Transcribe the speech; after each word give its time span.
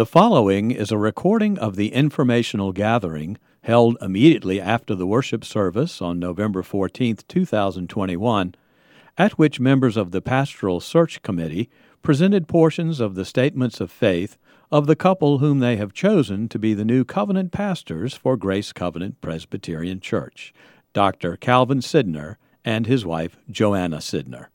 The 0.00 0.06
following 0.06 0.70
is 0.70 0.90
a 0.90 0.96
recording 0.96 1.58
of 1.58 1.76
the 1.76 1.92
informational 1.92 2.72
gathering 2.72 3.36
held 3.64 3.98
immediately 4.00 4.58
after 4.58 4.94
the 4.94 5.06
worship 5.06 5.44
service 5.44 6.00
on 6.00 6.18
November 6.18 6.62
14, 6.62 7.18
2021, 7.28 8.54
at 9.18 9.32
which 9.32 9.60
members 9.60 9.98
of 9.98 10.10
the 10.10 10.22
Pastoral 10.22 10.80
Search 10.80 11.20
Committee 11.20 11.68
presented 12.00 12.48
portions 12.48 12.98
of 12.98 13.14
the 13.14 13.26
statements 13.26 13.78
of 13.78 13.92
faith 13.92 14.38
of 14.72 14.86
the 14.86 14.96
couple 14.96 15.36
whom 15.36 15.58
they 15.58 15.76
have 15.76 15.92
chosen 15.92 16.48
to 16.48 16.58
be 16.58 16.72
the 16.72 16.86
new 16.86 17.04
covenant 17.04 17.52
pastors 17.52 18.14
for 18.14 18.38
Grace 18.38 18.72
Covenant 18.72 19.20
Presbyterian 19.20 20.00
Church, 20.00 20.54
Dr. 20.94 21.36
Calvin 21.36 21.80
Sidner 21.80 22.36
and 22.64 22.86
his 22.86 23.04
wife 23.04 23.36
Joanna 23.50 23.98
Sidner. 23.98 24.46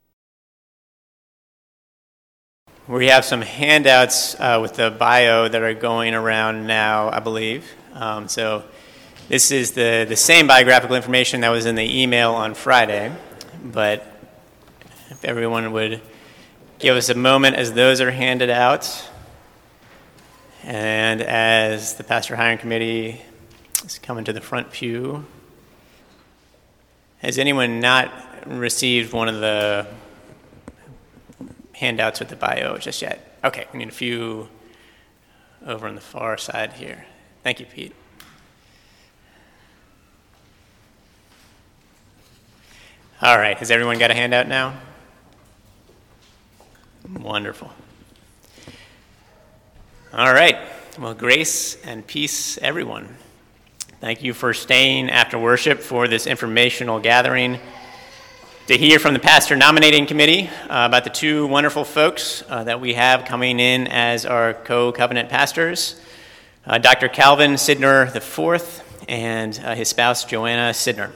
We 2.87 3.07
have 3.07 3.25
some 3.25 3.41
handouts 3.41 4.39
uh, 4.39 4.59
with 4.61 4.75
the 4.75 4.91
bio 4.91 5.47
that 5.47 5.59
are 5.59 5.73
going 5.73 6.13
around 6.13 6.67
now, 6.67 7.09
I 7.09 7.19
believe. 7.19 7.67
Um, 7.93 8.27
so 8.27 8.63
this 9.27 9.49
is 9.49 9.71
the, 9.71 10.05
the 10.07 10.15
same 10.15 10.45
biographical 10.45 10.95
information 10.95 11.41
that 11.41 11.49
was 11.49 11.65
in 11.65 11.73
the 11.73 12.01
email 12.03 12.33
on 12.33 12.53
Friday, 12.53 13.11
but 13.63 14.05
if 15.09 15.25
everyone 15.25 15.71
would 15.71 15.99
give 16.77 16.95
us 16.95 17.09
a 17.09 17.15
moment 17.15 17.55
as 17.55 17.73
those 17.73 18.01
are 18.01 18.11
handed 18.11 18.51
out, 18.51 19.09
and 20.63 21.23
as 21.23 21.95
the 21.95 22.03
pastor 22.03 22.35
hiring 22.35 22.59
committee 22.59 23.19
is 23.83 23.97
coming 23.97 24.25
to 24.25 24.33
the 24.33 24.41
front 24.41 24.69
pew. 24.71 25.25
Has 27.17 27.39
anyone 27.39 27.79
not 27.79 28.13
received 28.45 29.11
one 29.11 29.27
of 29.27 29.39
the 29.39 29.87
handouts 31.75 32.19
with 32.19 32.29
the 32.29 32.35
bio 32.35 32.77
just 32.77 33.01
yet? 33.01 33.37
Okay, 33.43 33.65
we 33.71 33.79
need 33.79 33.89
a 33.89 33.91
few 33.91 34.49
over 35.65 35.87
on 35.87 35.95
the 35.95 36.01
far 36.01 36.37
side 36.37 36.73
here. 36.73 37.05
Thank 37.43 37.59
you, 37.59 37.65
Pete. 37.65 37.93
All 43.21 43.37
right, 43.37 43.57
has 43.57 43.71
everyone 43.71 43.97
got 43.97 44.11
a 44.11 44.13
handout 44.13 44.47
now? 44.47 44.77
Wonderful. 47.13 47.71
All 50.13 50.33
right. 50.33 50.57
Well, 50.99 51.13
grace 51.13 51.81
and 51.83 52.05
peace, 52.05 52.57
everyone. 52.59 53.17
Thank 53.99 54.23
you 54.23 54.33
for 54.33 54.53
staying 54.53 55.09
after 55.09 55.37
worship 55.37 55.79
for 55.79 56.07
this 56.07 56.25
informational 56.25 56.99
gathering 56.99 57.59
to 58.67 58.75
hear 58.75 58.97
from 58.97 59.13
the 59.13 59.19
pastor 59.19 59.55
nominating 59.55 60.07
committee 60.07 60.49
uh, 60.63 60.87
about 60.87 61.03
the 61.03 61.09
two 61.11 61.45
wonderful 61.45 61.83
folks 61.83 62.43
uh, 62.49 62.63
that 62.63 62.81
we 62.81 62.95
have 62.95 63.23
coming 63.23 63.59
in 63.59 63.85
as 63.87 64.25
our 64.25 64.55
co 64.55 64.91
covenant 64.91 65.29
pastors 65.29 66.01
uh, 66.65 66.79
Dr. 66.79 67.07
Calvin 67.07 67.53
Sidner 67.53 68.07
IV 68.15 68.83
and 69.07 69.59
uh, 69.63 69.75
his 69.75 69.89
spouse 69.89 70.25
Joanna 70.25 70.71
Sidner. 70.71 71.11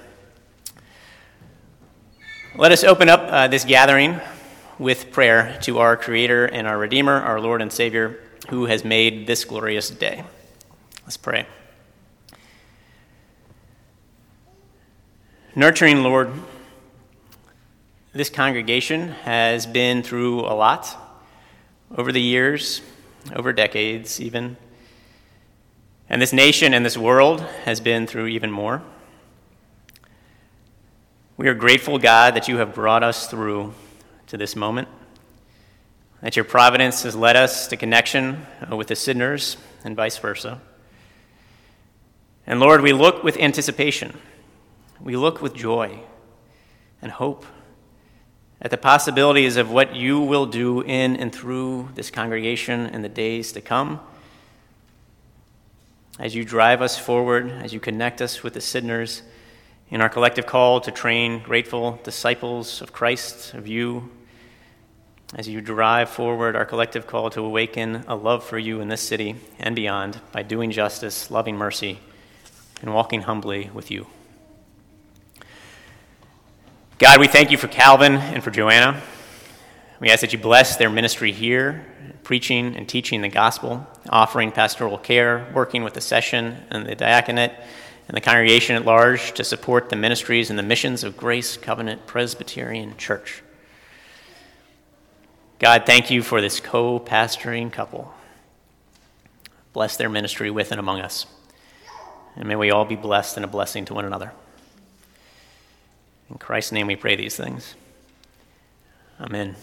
Let 2.55 2.72
us 2.72 2.83
open 2.83 3.09
up 3.09 3.22
uh, 3.22 3.47
this 3.47 3.66
gathering 3.66 4.20
with 4.77 5.11
prayer 5.11 5.58
to 5.64 5.80
our 5.80 5.97
Creator 5.97 6.45
and 6.45 6.67
our 6.67 6.77
Redeemer, 6.77 7.20
our 7.20 7.42
Lord 7.42 7.64
and 7.64 7.73
Savior, 7.73 8.20
who 8.50 8.66
has 8.66 8.86
made 8.86 9.25
this 9.25 9.44
glorious 9.44 9.89
day. 9.89 10.23
Let's 11.03 11.17
pray. 11.17 11.47
Nurturing 15.55 16.03
Lord, 16.03 16.31
this 18.20 18.30
congregation 18.30 19.08
has 19.23 19.66
been 19.66 20.03
through 20.03 20.42
a 20.42 20.52
lot 20.52 20.94
over 21.95 22.12
the 22.12 22.20
years, 22.20 22.81
over 23.34 23.53
decades 23.53 24.20
even. 24.20 24.58
And 26.09 26.22
this 26.22 26.34
nation 26.34 26.73
and 26.73 26.86
this 26.86 26.98
world 26.98 27.39
has 27.64 27.80
been 27.80 28.08
through 28.08 28.28
even 28.28 28.52
more. 28.52 28.84
We 31.38 31.48
are 31.48 31.54
grateful, 31.54 31.98
God, 31.98 32.36
that 32.36 32.49
you 32.49 32.58
have 32.58 32.76
brought 32.76 33.04
us 33.04 33.27
through 33.27 33.73
to 34.27 34.36
this 34.36 34.54
moment, 34.54 34.89
that 36.21 36.36
your 36.36 36.44
providence 36.44 37.04
has 37.04 37.15
led 37.15 37.38
us 37.38 37.67
to 37.67 37.77
connection 37.77 38.45
uh, 38.70 38.76
with 38.76 38.89
the 38.89 38.98
Sidners 38.98 39.55
and 39.86 39.95
vice 39.95 40.17
versa. 40.17 40.60
And 42.45 42.60
Lord, 42.60 42.82
we 42.82 42.92
look 42.92 43.23
with 43.23 43.38
anticipation, 43.38 44.17
we 44.99 45.15
look 45.15 45.42
with 45.42 45.54
joy 45.54 46.02
and 47.02 47.14
hope 47.14 47.45
at 48.61 48.71
the 48.71 48.77
possibilities 48.77 49.55
of 49.58 49.71
what 49.71 49.95
you 49.95 50.20
will 50.20 50.45
do 50.45 50.81
in 50.81 51.15
and 51.15 51.33
through 51.33 51.89
this 51.95 52.11
congregation 52.11 52.87
in 52.87 53.02
the 53.02 53.09
days 53.09 53.52
to 53.53 53.61
come. 53.61 53.99
As 56.20 56.36
you 56.36 56.43
drive 56.43 56.81
us 56.81 56.97
forward, 56.97 57.49
as 57.49 57.71
you 57.71 57.80
connect 57.80 58.21
us 58.21 58.43
with 58.43 58.53
the 58.53 58.61
Sidners 58.61 59.21
in 59.89 60.02
our 60.02 60.09
collective 60.09 60.45
call 60.45 60.81
to 60.81 60.92
train 60.92 61.39
grateful 61.39 61.99
disciples 62.03 62.81
of 62.81 62.92
Christ, 62.92 63.53
of 63.53 63.67
you, 63.67 64.11
as 65.36 65.47
you 65.47 65.61
drive 65.61 66.09
forward 66.09 66.55
our 66.55 66.65
collective 66.65 67.08
call 67.08 67.30
to 67.30 67.41
awaken 67.41 68.03
a 68.08 68.15
love 68.15 68.43
for 68.43 68.58
you 68.58 68.81
in 68.81 68.89
this 68.89 69.02
city 69.02 69.36
and 69.59 69.76
beyond 69.76 70.20
by 70.31 70.43
doing 70.43 70.71
justice, 70.71 71.31
loving 71.31 71.55
mercy, 71.55 71.99
and 72.81 72.93
walking 72.93 73.21
humbly 73.21 73.70
with 73.73 73.89
you. 73.89 74.08
God, 76.99 77.21
we 77.21 77.27
thank 77.30 77.49
you 77.49 77.58
for 77.58 77.70
Calvin 77.70 78.15
and 78.15 78.43
for 78.43 78.52
Joanna. 78.52 79.02
We 80.02 80.10
ask 80.10 80.20
that 80.20 80.33
you 80.33 80.39
bless 80.39 80.76
their 80.76 80.89
ministry 80.89 81.32
here, 81.32 81.86
preaching 82.23 82.76
and 82.76 82.89
teaching 82.89 83.21
the 83.21 83.30
gospel, 83.30 83.87
offering 84.10 84.52
pastoral 84.52 84.98
care, 84.98 85.49
working 85.55 85.86
with 85.86 85.93
the 85.93 86.02
session 86.02 86.58
and 86.70 86.86
the 86.86 86.95
diaconate 86.95 87.54
and 88.09 88.17
the 88.17 88.20
congregation 88.20 88.76
at 88.76 88.83
large 88.83 89.32
to 89.36 89.45
support 89.45 89.88
the 89.88 89.95
ministries 89.95 90.49
and 90.49 90.59
the 90.59 90.64
missions 90.64 91.05
of 91.05 91.15
Grace 91.15 91.55
Covenant 91.55 92.05
Presbyterian 92.05 92.98
Church. 92.98 93.43
God, 95.59 95.86
thank 95.86 96.11
you 96.11 96.21
for 96.21 96.42
this 96.42 96.59
co 96.59 96.99
pastoring 96.99 97.71
couple. 97.71 98.14
Bless 99.71 99.95
their 99.95 100.09
ministry 100.09 100.52
with 100.52 100.71
and 100.71 100.82
among 100.82 100.99
us. 100.99 101.26
And 102.36 102.45
may 102.45 102.58
we 102.58 102.71
all 102.71 102.83
be 102.83 102.98
blessed 102.98 103.38
and 103.38 103.45
a 103.45 103.48
blessing 103.48 103.86
to 103.86 103.93
one 103.93 104.04
another. 104.04 104.33
In 106.30 106.38
Christ's 106.38 106.72
name 106.72 106.86
we 106.86 106.95
pray 106.95 107.16
these 107.16 107.36
things. 107.36 107.73
Amen. 109.20 109.56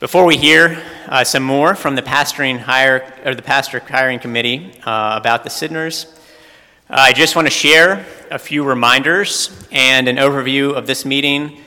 Before 0.00 0.24
we 0.24 0.38
hear 0.38 0.82
uh, 1.06 1.22
some 1.22 1.42
more 1.42 1.74
from 1.74 1.96
the 1.96 2.02
pastoring 2.02 2.58
hire 2.58 3.12
or 3.26 3.34
the 3.34 3.42
pastor 3.42 3.78
hiring 3.78 4.18
committee 4.18 4.72
uh, 4.86 5.18
about 5.20 5.44
the 5.44 5.50
Sidners, 5.50 6.06
uh, 6.88 6.96
I 6.98 7.12
just 7.12 7.36
want 7.36 7.46
to 7.46 7.52
share 7.52 8.06
a 8.30 8.38
few 8.38 8.64
reminders 8.64 9.66
and 9.70 10.08
an 10.08 10.16
overview 10.16 10.74
of 10.74 10.86
this 10.86 11.04
meeting, 11.04 11.58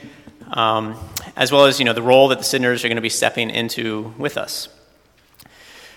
um, 0.52 0.96
as 1.36 1.52
well 1.52 1.66
as 1.66 1.78
you 1.78 1.84
know 1.84 1.92
the 1.92 2.02
role 2.02 2.28
that 2.28 2.38
the 2.38 2.44
Sidners 2.44 2.84
are 2.84 2.88
going 2.88 2.96
to 2.96 3.02
be 3.02 3.08
stepping 3.08 3.48
into 3.48 4.12
with 4.18 4.36
us. 4.36 4.68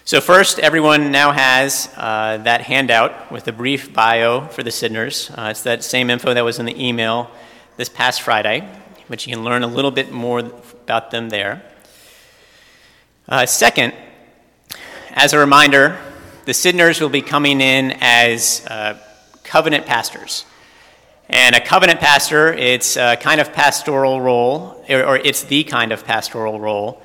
So, 0.09 0.19
first, 0.21 0.57
everyone 0.57 1.11
now 1.11 1.31
has 1.31 1.87
uh, 1.95 2.37
that 2.37 2.61
handout 2.61 3.31
with 3.31 3.47
a 3.47 3.51
brief 3.51 3.93
bio 3.93 4.47
for 4.47 4.63
the 4.63 4.71
Sidners. 4.71 5.29
Uh, 5.29 5.49
it's 5.51 5.61
that 5.61 5.83
same 5.83 6.09
info 6.09 6.33
that 6.33 6.43
was 6.43 6.57
in 6.57 6.65
the 6.65 6.83
email 6.83 7.29
this 7.77 7.89
past 7.89 8.23
Friday, 8.23 8.67
which 9.05 9.27
you 9.27 9.35
can 9.35 9.43
learn 9.43 9.61
a 9.61 9.67
little 9.67 9.91
bit 9.91 10.11
more 10.11 10.39
about 10.39 11.11
them 11.11 11.29
there. 11.29 11.61
Uh, 13.27 13.45
second, 13.45 13.93
as 15.11 15.33
a 15.33 15.37
reminder, 15.37 15.95
the 16.45 16.55
Sidners 16.55 16.99
will 16.99 17.09
be 17.09 17.21
coming 17.21 17.61
in 17.61 17.95
as 18.01 18.65
uh, 18.65 18.97
covenant 19.43 19.85
pastors. 19.85 20.43
And 21.29 21.55
a 21.55 21.63
covenant 21.63 21.99
pastor, 21.99 22.51
it's 22.51 22.97
a 22.97 23.15
kind 23.15 23.39
of 23.39 23.53
pastoral 23.53 24.19
role, 24.21 24.83
or 24.89 25.17
it's 25.17 25.43
the 25.43 25.65
kind 25.65 25.91
of 25.91 26.03
pastoral 26.03 26.59
role 26.59 26.99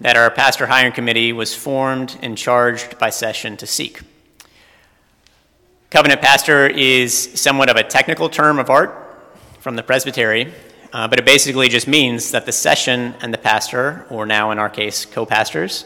that 0.00 0.16
our 0.16 0.30
pastor 0.30 0.66
hiring 0.66 0.92
committee 0.92 1.32
was 1.32 1.54
formed 1.54 2.16
and 2.22 2.38
charged 2.38 2.98
by 2.98 3.10
session 3.10 3.56
to 3.56 3.66
seek. 3.66 4.00
Covenant 5.90 6.20
pastor 6.20 6.66
is 6.66 7.40
somewhat 7.40 7.68
of 7.70 7.76
a 7.76 7.82
technical 7.82 8.28
term 8.28 8.58
of 8.58 8.70
art 8.70 8.94
from 9.58 9.74
the 9.74 9.82
presbytery, 9.82 10.52
uh, 10.92 11.08
but 11.08 11.18
it 11.18 11.24
basically 11.24 11.68
just 11.68 11.88
means 11.88 12.30
that 12.30 12.46
the 12.46 12.52
session 12.52 13.14
and 13.20 13.34
the 13.34 13.38
pastor, 13.38 14.06
or 14.10 14.24
now 14.24 14.50
in 14.50 14.58
our 14.58 14.70
case, 14.70 15.04
co 15.04 15.26
pastors, 15.26 15.84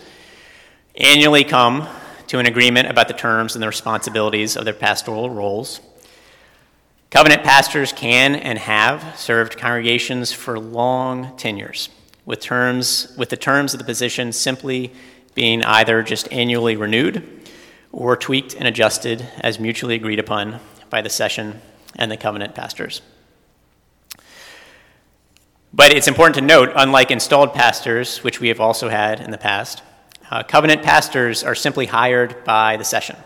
annually 0.96 1.44
come 1.44 1.88
to 2.26 2.38
an 2.38 2.46
agreement 2.46 2.88
about 2.88 3.08
the 3.08 3.14
terms 3.14 3.54
and 3.54 3.62
the 3.62 3.66
responsibilities 3.66 4.56
of 4.56 4.64
their 4.64 4.75
pastoral 4.75 5.31
roles. 5.31 5.81
Covenant 7.10 7.42
pastors 7.42 7.92
can 7.92 8.34
and 8.34 8.58
have 8.58 9.19
served 9.19 9.56
congregations 9.56 10.32
for 10.32 10.58
long 10.58 11.36
tenures 11.36 11.88
with 12.24 12.40
terms 12.40 13.12
with 13.16 13.28
the 13.28 13.36
terms 13.36 13.74
of 13.74 13.78
the 13.78 13.84
position 13.84 14.32
simply 14.32 14.92
being 15.34 15.64
either 15.64 16.02
just 16.02 16.30
annually 16.32 16.76
renewed 16.76 17.42
or 17.90 18.16
tweaked 18.16 18.54
and 18.54 18.66
adjusted 18.66 19.26
as 19.40 19.58
mutually 19.58 19.94
agreed 19.94 20.19
upon 20.19 20.60
by 20.90 21.02
the 21.02 21.10
session 21.10 21.60
and 21.96 22.10
the 22.10 22.16
covenant 22.16 22.54
pastors. 22.54 23.02
But 25.74 25.94
it's 25.94 26.08
important 26.08 26.34
to 26.34 26.42
note, 26.42 26.70
unlike 26.76 27.10
installed 27.10 27.54
pastors, 27.54 28.22
which 28.22 28.40
we 28.40 28.48
have 28.48 28.60
also 28.60 28.90
had 28.90 29.20
in 29.20 29.30
the 29.30 29.38
past, 29.38 29.82
uh, 30.30 30.42
covenant 30.42 30.82
pastors 30.82 31.42
are 31.42 31.54
simply 31.54 31.86
hired 31.86 32.44
by 32.44 32.76
the 32.76 32.84
session. 32.84 33.16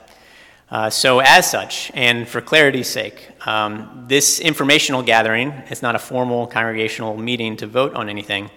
Uh, 0.71 0.91
so, 0.91 1.21
as 1.21 1.49
such, 1.49 1.93
and 1.95 2.27
for 2.27 2.41
clarity's 2.41 2.89
sake, 2.89 3.31
um, 3.47 4.05
this 4.09 4.41
informational 4.41 5.03
gathering 5.03 5.51
is 5.71 5.83
not 5.83 5.95
a 5.95 5.99
formal 5.99 6.47
congregational 6.47 7.17
meeting 7.17 7.57
to 7.57 7.67
vote 7.67 7.95
on 7.95 8.09
anything, 8.09 8.51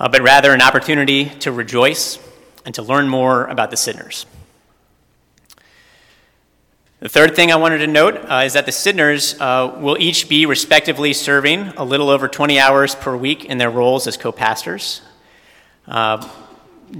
uh, 0.00 0.08
but 0.08 0.22
rather 0.22 0.52
an 0.54 0.62
opportunity 0.62 1.26
to 1.26 1.52
rejoice 1.52 2.18
and 2.64 2.74
to 2.74 2.82
learn 2.82 3.08
more 3.08 3.44
about 3.46 3.70
the 3.70 3.76
Sidners. 3.76 4.26
The 7.00 7.08
third 7.08 7.36
thing 7.36 7.52
I 7.52 7.56
wanted 7.56 7.78
to 7.78 7.86
note 7.86 8.16
uh, 8.16 8.42
is 8.44 8.54
that 8.54 8.66
the 8.66 8.72
Sidners 8.72 9.38
uh, 9.40 9.76
will 9.78 9.96
each 9.98 10.28
be 10.28 10.46
respectively 10.46 11.12
serving 11.12 11.68
a 11.76 11.84
little 11.84 12.08
over 12.10 12.28
20 12.28 12.58
hours 12.58 12.94
per 12.94 13.16
week 13.16 13.44
in 13.44 13.58
their 13.58 13.70
roles 13.70 14.06
as 14.06 14.16
co 14.16 14.32
pastors. 14.32 15.02
Uh, 15.86 16.28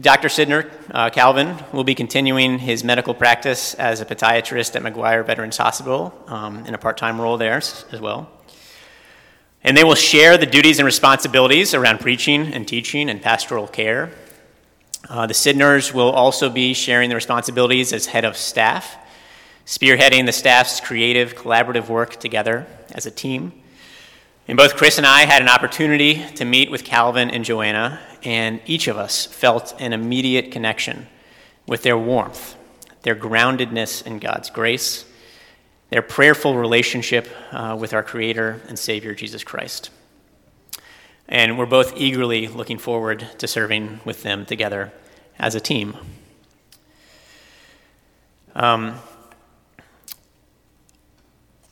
Dr. 0.00 0.28
Sidner, 0.28 0.70
uh, 0.92 1.10
Calvin, 1.10 1.56
will 1.72 1.84
be 1.84 1.94
continuing 1.94 2.58
his 2.58 2.84
medical 2.84 3.12
practice 3.12 3.74
as 3.74 4.00
a 4.00 4.06
podiatrist 4.06 4.76
at 4.76 4.82
McGuire 4.82 5.26
Veterans 5.26 5.56
Hospital 5.56 6.14
um, 6.28 6.64
in 6.64 6.74
a 6.74 6.78
part 6.78 6.96
time 6.96 7.20
role 7.20 7.36
there 7.36 7.56
as 7.56 8.00
well. 8.00 8.30
And 9.62 9.76
they 9.76 9.84
will 9.84 9.94
share 9.94 10.38
the 10.38 10.46
duties 10.46 10.78
and 10.78 10.86
responsibilities 10.86 11.74
around 11.74 12.00
preaching 12.00 12.54
and 12.54 12.66
teaching 12.66 13.10
and 13.10 13.20
pastoral 13.20 13.66
care. 13.66 14.10
Uh, 15.08 15.26
the 15.26 15.34
Sidners 15.34 15.92
will 15.92 16.10
also 16.10 16.48
be 16.48 16.72
sharing 16.72 17.08
the 17.08 17.14
responsibilities 17.14 17.92
as 17.92 18.06
head 18.06 18.24
of 18.24 18.36
staff, 18.36 18.96
spearheading 19.66 20.26
the 20.26 20.32
staff's 20.32 20.80
creative, 20.80 21.34
collaborative 21.34 21.88
work 21.88 22.16
together 22.16 22.66
as 22.92 23.06
a 23.06 23.10
team. 23.10 23.52
And 24.48 24.56
both 24.56 24.76
Chris 24.76 24.98
and 24.98 25.06
I 25.06 25.26
had 25.26 25.42
an 25.42 25.48
opportunity 25.48 26.24
to 26.34 26.44
meet 26.44 26.70
with 26.70 26.84
Calvin 26.84 27.30
and 27.30 27.44
Joanna, 27.44 28.00
and 28.24 28.60
each 28.66 28.88
of 28.88 28.96
us 28.96 29.26
felt 29.26 29.74
an 29.78 29.92
immediate 29.92 30.50
connection 30.50 31.06
with 31.66 31.82
their 31.82 31.98
warmth, 31.98 32.56
their 33.02 33.14
groundedness 33.14 34.04
in 34.06 34.18
God's 34.18 34.50
grace, 34.50 35.04
their 35.90 36.02
prayerful 36.02 36.56
relationship 36.56 37.28
uh, 37.52 37.76
with 37.78 37.92
our 37.92 38.02
Creator 38.02 38.60
and 38.68 38.78
Savior, 38.78 39.14
Jesus 39.14 39.44
Christ. 39.44 39.90
And 41.28 41.58
we're 41.58 41.66
both 41.66 41.96
eagerly 41.96 42.48
looking 42.48 42.78
forward 42.78 43.26
to 43.38 43.46
serving 43.46 44.00
with 44.04 44.22
them 44.22 44.46
together 44.46 44.92
as 45.38 45.54
a 45.54 45.60
team. 45.60 45.96
Um, 48.54 48.96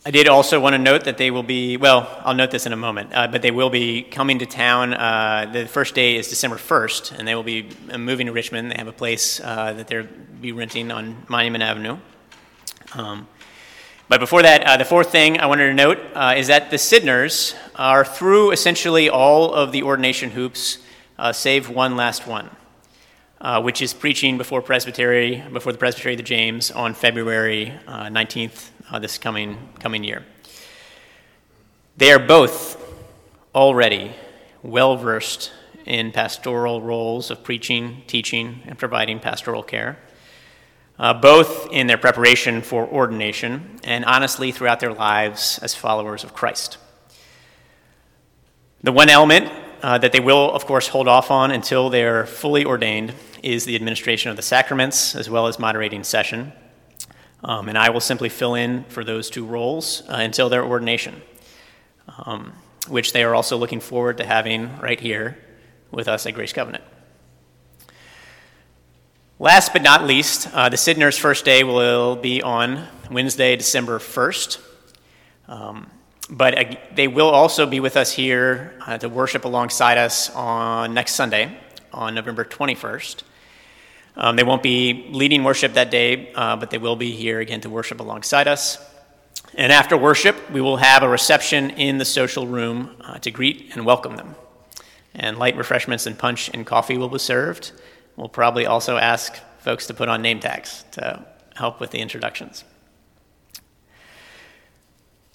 I 0.07 0.11
did 0.11 0.27
also 0.27 0.59
want 0.59 0.75
to 0.75 0.79
note 0.79 1.05
that 1.05 1.19
they 1.19 1.31
will 1.31 1.43
be, 1.43 1.77
well, 1.77 2.09
I'll 2.25 2.35
note 2.35 2.51
this 2.51 2.67
in 2.67 2.73
a 2.73 2.77
moment, 2.77 3.11
uh, 3.13 3.29
but 3.29 3.43
they 3.43 3.51
will 3.51 3.69
be 3.69 4.03
coming 4.03 4.39
to 4.39 4.47
town. 4.47 4.95
Uh, 4.95 5.51
the 5.53 5.67
first 5.67 5.95
day 5.95 6.17
is 6.17 6.29
December 6.29 6.57
1st, 6.57 7.19
and 7.19 7.29
they 7.29 7.35
will 7.35 7.43
be 7.43 7.69
uh, 7.91 7.99
moving 7.99 8.27
to 8.27 8.33
Richmond. 8.33 8.71
They 8.71 8.77
have 8.79 8.89
a 8.89 8.93
place 8.93 9.41
uh, 9.41 9.75
that 9.75 9.89
they'll 9.89 10.07
be 10.41 10.53
renting 10.53 10.91
on 10.91 11.27
Monument 11.29 11.63
Avenue. 11.63 11.99
Um, 12.95 13.29
but 14.09 14.21
before 14.21 14.43
that, 14.43 14.65
uh, 14.65 14.77
the 14.77 14.85
fourth 14.85 15.11
thing 15.11 15.39
I 15.39 15.47
wanted 15.47 15.67
to 15.69 15.75
note 15.75 15.99
uh, 16.15 16.35
is 16.37 16.47
that 16.47 16.71
the 16.71 16.79
Sidners 16.79 17.55
are 17.75 18.05
through 18.05 18.53
essentially 18.53 19.09
all 19.09 19.53
of 19.53 19.73
the 19.73 19.83
ordination 19.83 20.31
hoops, 20.31 20.79
save 21.33 21.69
one 21.69 21.97
last 21.97 22.27
one. 22.27 22.51
which 23.63 23.83
is 23.83 23.95
preaching 23.95 24.39
before 24.39 24.63
presbytery, 24.63 25.45
before 25.53 25.73
the 25.73 25.79
presbytery 25.79 26.15
of 26.15 26.19
the 26.19 26.23
James 26.23 26.71
on 26.71 26.95
February 26.95 27.73
19th 27.87 28.71
uh, 28.91 28.99
this 28.99 29.19
coming, 29.19 29.69
coming 29.81 30.05
year. 30.05 30.25
They 31.97 32.13
are 32.13 32.19
both 32.19 32.83
already 33.55 34.13
well 34.63 34.97
versed 34.97 35.53
in 35.85 36.13
pastoral 36.13 36.83
roles 36.83 37.31
of 37.31 37.43
preaching, 37.43 38.03
teaching, 38.07 38.61
and 38.67 38.79
providing 38.79 39.21
pastoral 39.21 39.63
care, 39.63 39.99
uh, 40.99 41.15
both 41.15 41.69
in 41.71 41.87
their 41.87 41.99
preparation 41.99 42.61
for 42.61 42.87
ordination 42.87 43.79
and 43.85 44.05
honestly 44.05 44.51
throughout 44.51 44.81
their 44.81 44.93
lives 44.93 45.59
as 45.63 45.75
followers 45.75 46.25
of 46.25 46.35
Christ. 46.35 46.79
The 48.83 48.93
one 48.93 49.09
element 49.09 49.51
uh, 49.83 49.99
that 49.99 50.13
they 50.13 50.21
will, 50.21 50.53
of 50.53 50.67
course, 50.67 50.89
hold 50.89 51.09
off 51.09 51.31
on 51.31 51.51
until 51.51 51.89
they're 51.91 52.27
fully 52.27 52.65
ordained 52.65 53.15
is 53.43 53.65
the 53.65 53.77
administration 53.77 54.31
of 54.31 54.37
the 54.37 54.43
sacraments 54.43 55.15
as 55.15 55.31
well 55.31 55.47
as 55.47 55.59
moderating 55.59 56.03
session. 56.03 56.53
Um, 57.45 57.69
and 57.69 57.79
I 57.79 57.91
will 57.91 58.01
simply 58.01 58.29
fill 58.29 58.57
in 58.57 58.85
for 58.85 59.05
those 59.05 59.31
two 59.31 59.47
roles 59.47 60.03
uh, 60.09 60.17
until 60.19 60.49
their 60.49 60.65
ordination, 60.65 61.23
um, 62.27 62.53
which 62.89 63.13
they 63.13 63.23
are 63.23 63.35
also 63.35 63.57
looking 63.57 63.79
forward 63.79 64.19
to 64.19 64.27
having 64.27 64.77
right 64.79 64.99
here 64.99 65.39
with 65.93 66.09
us 66.09 66.27
at 66.27 66.35
Grace 66.35 66.53
Covenant. 66.53 66.83
Last 69.41 69.73
but 69.73 69.83
not 69.83 70.05
least, 70.05 70.53
uh, 70.53 70.69
the 70.69 70.77
Sidner's 70.77 71.17
first 71.17 71.45
day 71.45 71.63
will 71.63 72.17
be 72.17 72.43
on 72.43 72.89
Wednesday, 73.09 73.55
December 73.55 74.01
1st. 74.01 74.61
Um, 75.47 75.89
but 76.29 76.59
uh, 76.59 76.77
they 76.97 77.07
will 77.07 77.31
also 77.31 77.65
be 77.65 77.79
with 77.79 77.97
us 77.97 78.11
here 78.11 78.75
uh, 78.85 78.99
to 78.99 79.09
worship 79.09 79.45
alongside 79.45 79.97
us 79.97 80.29
on 80.35 80.93
next 80.93 81.15
Sunday, 81.15 81.57
on 81.93 82.17
November 82.17 82.45
21st. 82.45 83.23
Um, 84.17 84.35
they 84.35 84.43
won't 84.43 84.65
be 84.65 85.07
leading 85.11 85.45
worship 85.45 85.75
that 85.75 85.93
day, 85.93 86.33
uh, 86.35 86.57
but 86.57 86.71
they 86.71 86.79
will 86.79 86.97
be 86.97 87.13
here 87.13 87.39
again 87.39 87.61
to 87.61 87.71
worship 87.71 88.01
alongside 88.01 88.49
us. 88.49 88.85
And 89.55 89.71
after 89.71 89.97
worship, 89.97 90.51
we 90.51 90.61
will 90.61 90.79
have 90.79 91.05
a 91.05 91.09
reception 91.09 91.71
in 91.71 91.99
the 91.99 92.05
social 92.05 92.49
room 92.49 92.91
uh, 93.03 93.19
to 93.21 93.31
greet 93.31 93.71
and 93.77 93.87
welcome 93.87 94.17
them. 94.17 94.35
And 95.15 95.39
light 95.39 95.57
refreshments 95.57 96.09
and 96.09 96.19
punch 96.19 96.51
and 96.53 96.67
coffee 96.67 96.99
will 96.99 97.09
be 97.09 97.21
served. 97.21 97.71
We'll 98.19 98.29
probably 98.29 98.67
also 98.67 98.97
ask 98.97 99.39
folks 99.59 99.87
to 99.87 99.95
put 99.95 100.09
on 100.09 100.23
name 100.23 100.41
tags 100.41 100.85
to 100.91 101.25
help 101.55 101.79
with 101.79 101.93
the 101.93 102.01
introductions. 102.01 102.65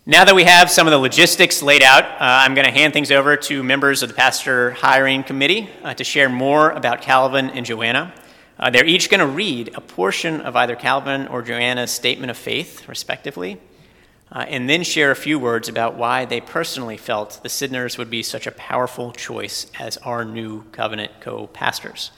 Now 0.05 0.25
that 0.25 0.35
we 0.35 0.43
have 0.43 0.69
some 0.69 0.85
of 0.85 0.91
the 0.91 0.97
logistics 0.97 1.63
laid 1.63 1.81
out, 1.81 2.03
uh, 2.03 2.17
I'm 2.19 2.55
going 2.55 2.67
to 2.67 2.73
hand 2.73 2.91
things 2.91 3.09
over 3.09 3.37
to 3.37 3.63
members 3.63 4.03
of 4.03 4.09
the 4.09 4.15
pastor 4.15 4.71
hiring 4.71 5.23
committee 5.23 5.69
uh, 5.81 5.93
to 5.93 6.03
share 6.03 6.27
more 6.27 6.71
about 6.71 7.01
Calvin 7.01 7.51
and 7.51 7.65
Joanna. 7.65 8.13
Uh, 8.59 8.69
they're 8.69 8.85
each 8.85 9.09
going 9.09 9.21
to 9.21 9.27
read 9.27 9.71
a 9.75 9.81
portion 9.81 10.41
of 10.41 10.57
either 10.57 10.75
Calvin 10.75 11.27
or 11.27 11.41
Joanna's 11.41 11.89
statement 11.89 12.31
of 12.31 12.37
faith, 12.37 12.89
respectively, 12.89 13.61
uh, 14.29 14.45
and 14.49 14.69
then 14.69 14.83
share 14.83 15.11
a 15.11 15.15
few 15.15 15.39
words 15.39 15.69
about 15.69 15.95
why 15.95 16.25
they 16.25 16.41
personally 16.41 16.97
felt 16.97 17.39
the 17.43 17.49
Sidners 17.49 17.97
would 17.97 18.09
be 18.09 18.23
such 18.23 18.45
a 18.45 18.51
powerful 18.51 19.13
choice 19.13 19.67
as 19.79 19.95
our 19.99 20.25
new 20.25 20.63
covenant 20.73 21.13
co 21.21 21.47
pastors. 21.47 22.11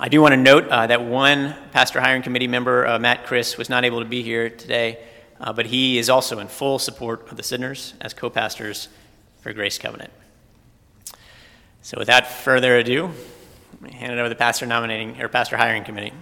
I 0.00 0.08
do 0.08 0.22
want 0.22 0.30
to 0.30 0.36
note 0.36 0.68
uh, 0.68 0.86
that 0.86 1.04
one 1.04 1.56
pastor 1.72 2.00
hiring 2.00 2.22
committee 2.22 2.46
member, 2.46 2.86
uh, 2.86 3.00
Matt 3.00 3.26
Chris, 3.26 3.58
was 3.58 3.68
not 3.68 3.84
able 3.84 3.98
to 3.98 4.04
be 4.04 4.22
here 4.22 4.48
today, 4.48 5.04
uh, 5.40 5.52
but 5.52 5.66
he 5.66 5.98
is 5.98 6.08
also 6.08 6.38
in 6.38 6.46
full 6.46 6.78
support 6.78 7.28
of 7.32 7.36
the 7.36 7.42
Sidners 7.42 7.94
as 8.00 8.14
co 8.14 8.30
pastors 8.30 8.88
for 9.40 9.52
Grace 9.52 9.76
Covenant. 9.76 10.12
So, 11.82 11.98
without 11.98 12.28
further 12.28 12.76
ado, 12.76 13.10
let 13.72 13.82
me 13.82 13.90
hand 13.90 14.12
it 14.12 14.18
over 14.20 14.26
to 14.26 14.28
the 14.28 14.36
pastor 14.36 14.66
nominating 14.66 15.20
or 15.20 15.26
pastor 15.26 15.56
hiring 15.56 15.82
committee. 15.82 16.12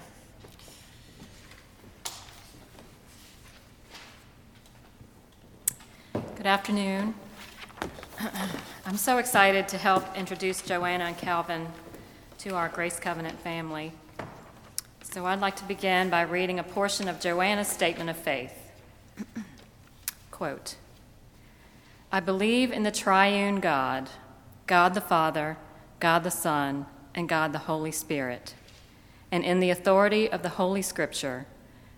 Good 6.15 6.47
afternoon. 6.47 7.15
I'm 8.87 8.97
so 8.97 9.19
excited 9.19 9.69
to 9.69 9.77
help 9.77 10.17
introduce 10.17 10.63
Joanna 10.63 11.05
and 11.05 11.19
Calvin 11.19 11.67
to 12.47 12.55
our 12.55 12.69
Grace 12.69 13.01
Covenant 13.01 13.41
family. 13.41 13.91
So 15.03 15.27
I'd 15.27 15.41
like 15.41 15.57
to 15.57 15.65
begin 15.65 16.11
by 16.11 16.23
reading 16.23 16.61
a 16.61 16.63
portion 16.63 17.09
of 17.09 17.19
Joanna's 17.19 17.67
statement 17.67 18.09
of 18.09 18.17
faith. 18.17 18.55
Quote 20.31 20.77
I 22.13 22.21
believe 22.21 22.71
in 22.71 22.85
the 22.85 22.93
triune 22.93 23.59
God, 23.59 24.11
God 24.69 24.95
the 24.95 25.01
Father, 25.01 25.57
God 25.99 26.23
the 26.23 26.31
Son, 26.31 26.87
and 27.17 27.29
God 27.29 27.53
the 27.53 27.67
Holy 27.67 27.91
Spirit, 27.91 28.55
and 29.33 29.45
in 29.45 29.59
the 29.59 29.71
authority 29.71 30.31
of 30.31 30.45
the 30.45 30.51
Holy 30.51 30.83
Scripture 30.83 31.47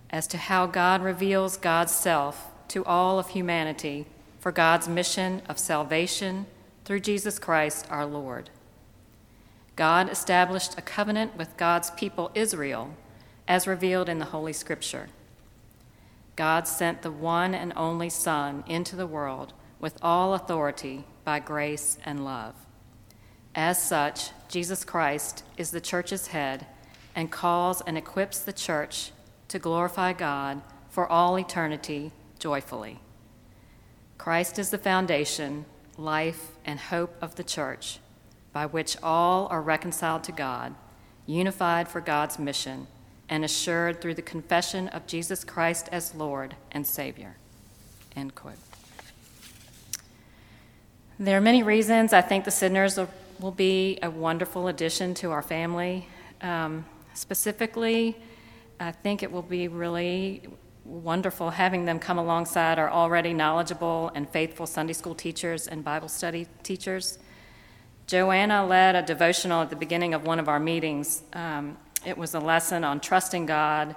as 0.09 0.27
to 0.29 0.39
how 0.39 0.65
God 0.65 1.03
reveals 1.03 1.59
God's 1.59 1.93
self 1.93 2.47
to 2.69 2.83
all 2.87 3.19
of 3.19 3.29
humanity 3.29 4.07
for 4.41 4.51
God's 4.51 4.89
mission 4.89 5.43
of 5.47 5.59
salvation 5.59 6.47
through 6.87 7.01
Jesus 7.01 7.39
Christ 7.39 7.87
our 7.91 8.07
Lord. 8.07 8.49
God 9.79 10.11
established 10.11 10.77
a 10.77 10.83
covenant 10.83 11.37
with 11.37 11.57
God's 11.57 11.93
people 11.93 12.33
Israel 12.35 12.97
as 13.47 13.69
revealed 13.69 14.09
in 14.09 14.19
the 14.19 14.25
Holy 14.25 14.53
Scripture. 14.53 15.07
God 16.35 16.67
sent 16.67 17.03
the 17.03 17.13
one 17.13 17.55
and 17.55 17.73
only 17.77 18.11
Son 18.11 18.65
into 18.67 18.97
the 18.97 19.07
world 19.07 19.53
with 19.79 19.97
all 20.03 20.35
authority 20.35 21.05
by 21.25 21.39
grace 21.39 21.97
and 22.05 22.25
love. 22.25 22.57
As 23.55 23.81
such, 23.81 24.31
Jesus 24.49 24.85
Christ 24.85 25.45
is 25.57 25.71
the 25.71 25.81
church's 25.81 26.27
head 26.27 26.67
and 27.15 27.31
calls 27.31 27.81
and 27.83 27.97
equips 27.97 28.41
the 28.41 28.53
church 28.53 29.13
to 29.47 29.61
glorify 29.61 30.13
God 30.13 30.61
for 30.89 31.07
all 31.07 31.39
eternity 31.39 32.11
joyfully. 32.41 32.99
Christ 34.17 34.59
is 34.59 34.71
the 34.71 34.79
foundation, 34.79 35.67
life, 35.97 36.57
and 36.65 36.81
hope 36.81 37.15
of 37.23 37.37
the 37.37 37.45
church, 37.45 38.01
by 38.53 38.67
which 38.67 38.97
all 39.03 39.47
are 39.49 39.63
reconciled 39.63 40.25
to 40.25 40.33
God, 40.33 40.75
unified 41.27 41.89
for 41.89 42.01
God's 42.01 42.39
mission, 42.39 42.87
and 43.29 43.45
assured 43.45 44.01
through 44.01 44.15
the 44.15 44.23
confession 44.23 44.89
of 44.89 45.07
Jesus 45.07 45.45
Christ 45.45 45.89
as 45.93 46.15
Lord 46.15 46.57
and 46.73 46.87
Savior. 46.87 47.37
End 48.17 48.35
quote. 48.35 48.57
There 51.19 51.37
are 51.37 51.41
many 51.41 51.63
reasons 51.63 52.13
I 52.13 52.21
think 52.21 52.45
the 52.45 52.51
Sidners 52.51 52.99
will 53.41 53.51
be 53.51 53.99
a 54.03 54.11
wonderful 54.11 54.69
addition 54.69 55.15
to 55.15 55.31
our 55.33 55.43
family. 55.43 56.07
Um, 56.41 56.85
specifically, 57.15 58.17
I 58.81 58.93
think 58.93 59.23
it 59.23 59.31
will 59.31 59.43
be 59.43 59.69
really 59.69 60.49
wonderful 60.85 61.51
having 61.51 61.85
them 61.85 61.99
come 61.99 62.19
alongside 62.19 62.79
our 62.79 62.91
already 62.91 63.35
knowledgeable 63.35 64.11
and 64.15 64.29
faithful 64.29 64.67
Sunday 64.67 64.93
school 64.93 65.15
teachers 65.15 65.67
and 65.67 65.85
Bible 65.85 66.09
study 66.09 66.47
teachers. 66.63 67.19
Joanna 68.09 68.65
led 68.65 68.97
a 68.97 69.03
devotional 69.03 69.61
at 69.61 69.69
the 69.69 69.77
beginning 69.77 70.15
of 70.15 70.25
one 70.25 70.41
of 70.41 70.49
our 70.49 70.59
meetings. 70.59 71.23
Um, 71.35 71.77
it 72.07 72.17
was 72.17 72.33
a 72.33 72.41
lesson 72.41 72.83
on 72.83 73.01
trusting 73.01 73.45
God 73.45 73.95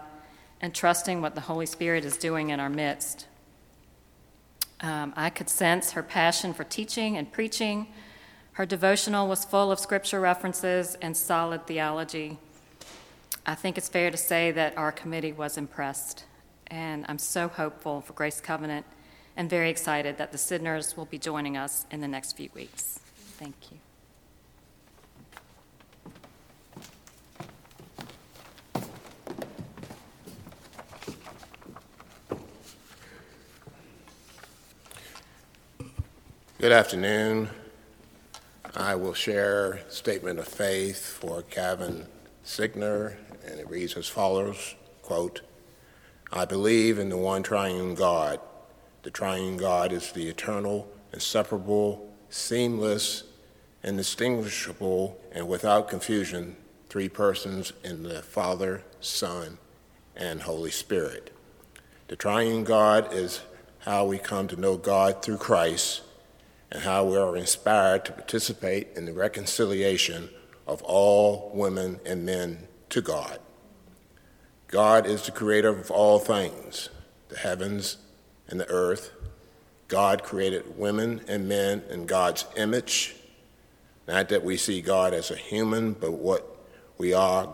and 0.59 0.75
trusting 0.75 1.21
what 1.21 1.33
the 1.33 1.39
Holy 1.39 1.65
Spirit 1.65 2.03
is 2.03 2.17
doing 2.17 2.49
in 2.49 2.59
our 2.59 2.69
midst. 2.69 3.25
Um, 4.81 5.13
I 5.15 5.29
could 5.29 5.47
sense 5.47 5.93
her 5.93 6.03
passion 6.03 6.53
for 6.53 6.65
teaching 6.65 7.15
and 7.15 7.31
preaching. 7.31 7.87
Her 8.53 8.65
devotional 8.65 9.29
was 9.29 9.45
full 9.45 9.71
of 9.71 9.79
scripture 9.79 10.19
references 10.19 10.95
and 11.01 11.15
solid 11.15 11.65
theology. 11.65 12.37
I 13.45 13.55
think 13.55 13.77
it's 13.77 13.87
fair 13.87 14.11
to 14.11 14.17
say 14.17 14.51
that 14.51 14.77
our 14.77 14.91
committee 14.91 15.31
was 15.31 15.57
impressed, 15.57 16.25
and 16.67 17.05
I'm 17.07 17.17
so 17.17 17.47
hopeful 17.47 18.01
for 18.01 18.11
Grace 18.11 18.41
Covenant 18.41 18.85
and 19.37 19.49
very 19.49 19.69
excited 19.69 20.17
that 20.17 20.33
the 20.33 20.37
Sidners 20.37 20.97
will 20.97 21.05
be 21.05 21.17
joining 21.17 21.55
us 21.55 21.85
in 21.91 22.01
the 22.01 22.09
next 22.09 22.35
few 22.35 22.49
weeks. 22.53 22.99
Thank 23.39 23.71
you. 23.71 23.77
Good 36.61 36.73
afternoon. 36.73 37.49
I 38.75 38.93
will 38.93 39.15
share 39.15 39.71
a 39.71 39.91
statement 39.91 40.37
of 40.37 40.47
faith 40.47 41.03
for 41.03 41.41
Kevin 41.41 42.05
Sidner, 42.45 43.15
and 43.43 43.59
it 43.59 43.67
reads 43.67 43.97
as 43.97 44.07
follows, 44.07 44.75
quote, 45.01 45.41
I 46.31 46.45
believe 46.45 46.99
in 46.99 47.09
the 47.09 47.17
one 47.17 47.41
triune 47.41 47.95
God. 47.95 48.39
The 49.01 49.09
triune 49.09 49.57
God 49.57 49.91
is 49.91 50.11
the 50.11 50.29
eternal, 50.29 50.87
inseparable, 51.11 52.07
seamless, 52.29 53.23
indistinguishable, 53.83 55.19
and 55.31 55.47
without 55.47 55.89
confusion, 55.89 56.57
three 56.89 57.09
persons 57.09 57.73
in 57.83 58.03
the 58.03 58.21
Father, 58.21 58.83
Son, 58.99 59.57
and 60.15 60.43
Holy 60.43 60.69
Spirit. 60.69 61.35
The 62.07 62.15
triune 62.15 62.65
God 62.65 63.11
is 63.11 63.41
how 63.79 64.05
we 64.05 64.19
come 64.19 64.47
to 64.49 64.55
know 64.55 64.77
God 64.77 65.23
through 65.23 65.37
Christ 65.37 66.03
and 66.71 66.83
how 66.83 67.03
we 67.03 67.17
are 67.17 67.35
inspired 67.35 68.05
to 68.05 68.13
participate 68.13 68.89
in 68.95 69.05
the 69.05 69.13
reconciliation 69.13 70.29
of 70.65 70.81
all 70.83 71.51
women 71.53 71.99
and 72.05 72.25
men 72.25 72.67
to 72.89 73.01
God. 73.01 73.39
God 74.67 75.05
is 75.05 75.25
the 75.25 75.31
creator 75.31 75.69
of 75.69 75.91
all 75.91 76.19
things, 76.19 76.89
the 77.27 77.37
heavens 77.37 77.97
and 78.47 78.59
the 78.59 78.69
earth. 78.69 79.11
God 79.89 80.23
created 80.23 80.77
women 80.77 81.21
and 81.27 81.49
men 81.49 81.83
in 81.89 82.05
God's 82.05 82.45
image. 82.55 83.15
Not 84.07 84.29
that 84.29 84.45
we 84.45 84.55
see 84.55 84.81
God 84.81 85.13
as 85.13 85.29
a 85.29 85.35
human, 85.35 85.93
but 85.93 86.13
what 86.13 86.47
we 86.97 87.13
are 87.13 87.49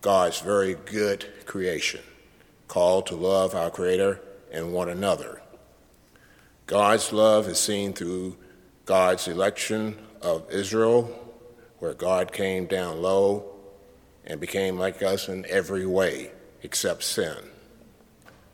God's 0.00 0.40
very 0.40 0.74
good 0.74 1.26
creation, 1.44 2.00
called 2.68 3.06
to 3.08 3.14
love 3.14 3.54
our 3.54 3.70
Creator 3.70 4.20
and 4.50 4.72
one 4.72 4.88
another. 4.88 5.42
God's 6.66 7.12
love 7.12 7.48
is 7.48 7.58
seen 7.58 7.92
through 7.92 8.36
God's 8.90 9.28
election 9.28 9.96
of 10.20 10.50
Israel, 10.50 11.16
where 11.78 11.94
God 11.94 12.32
came 12.32 12.66
down 12.66 13.00
low 13.00 13.44
and 14.24 14.40
became 14.40 14.80
like 14.80 15.00
us 15.00 15.28
in 15.28 15.46
every 15.48 15.86
way 15.86 16.32
except 16.64 17.04
sin. 17.04 17.36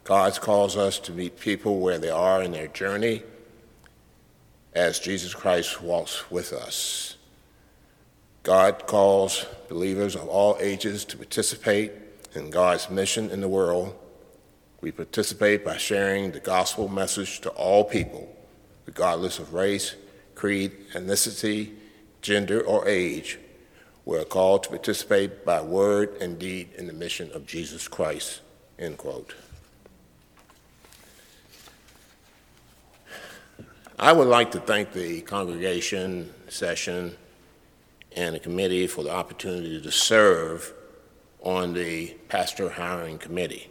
God 0.05 0.39
calls 0.43 0.77
us 0.77 0.99
to 0.99 1.13
meet 1.13 1.41
people 1.41 1.81
where 1.81 1.97
they 1.97 2.11
are 2.11 2.43
in 2.43 2.53
their 2.53 2.67
journey 2.67 3.23
as 4.75 4.99
Jesus 4.99 5.33
Christ 5.33 5.81
walks 5.81 6.31
with 6.31 6.53
us. 6.53 7.17
God 8.43 8.87
calls 8.87 9.47
believers 9.71 10.15
of 10.17 10.29
all 10.29 10.59
ages 10.61 11.07
to 11.07 11.17
participate 11.17 11.93
in 12.35 12.51
God's 12.51 12.91
mission 12.91 13.31
in 13.31 13.41
the 13.41 13.49
world. 13.49 13.97
We 14.83 14.93
participate 14.93 15.65
by 15.65 15.79
sharing 15.79 16.33
the 16.33 16.41
gospel 16.41 16.89
message 16.89 17.41
to 17.41 17.49
all 17.53 17.85
people, 17.85 18.31
regardless 18.85 19.39
of 19.39 19.55
race, 19.55 19.95
creed, 20.37 20.73
ethnicity, 20.93 21.75
gender, 22.23 22.61
or 22.61 22.87
age, 22.87 23.39
we 24.05 24.17
are 24.17 24.25
called 24.25 24.63
to 24.63 24.69
participate 24.69 25.45
by 25.45 25.61
word 25.61 26.17
and 26.21 26.39
deed 26.39 26.69
in 26.77 26.87
the 26.87 26.93
mission 26.93 27.31
of 27.33 27.45
Jesus 27.45 27.89
Christ. 27.89 28.41
End 28.79 28.99
quote. 28.99 29.35
I 33.99 34.13
would 34.13 34.29
like 34.29 34.51
to 34.53 34.61
thank 34.61 34.93
the 34.93 35.23
congregation 35.23 36.33
session 36.49 37.17
and 38.15 38.35
the 38.35 38.39
committee 38.39 38.87
for 38.87 39.03
the 39.03 39.11
opportunity 39.11 39.81
to 39.81 39.91
serve 39.91 40.73
on 41.41 41.73
the 41.73 42.09
pastor 42.29 42.69
hiring 42.69 43.19
committee. 43.19 43.71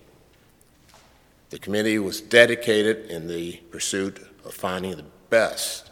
The 1.52 1.60
committee 1.60 2.00
was 2.00 2.22
dedicated 2.22 3.12
in 3.12 3.28
the 3.28 3.58
pursuit 3.70 4.20
of 4.44 4.54
finding 4.54 4.98
the 4.98 5.06
best 5.30 5.85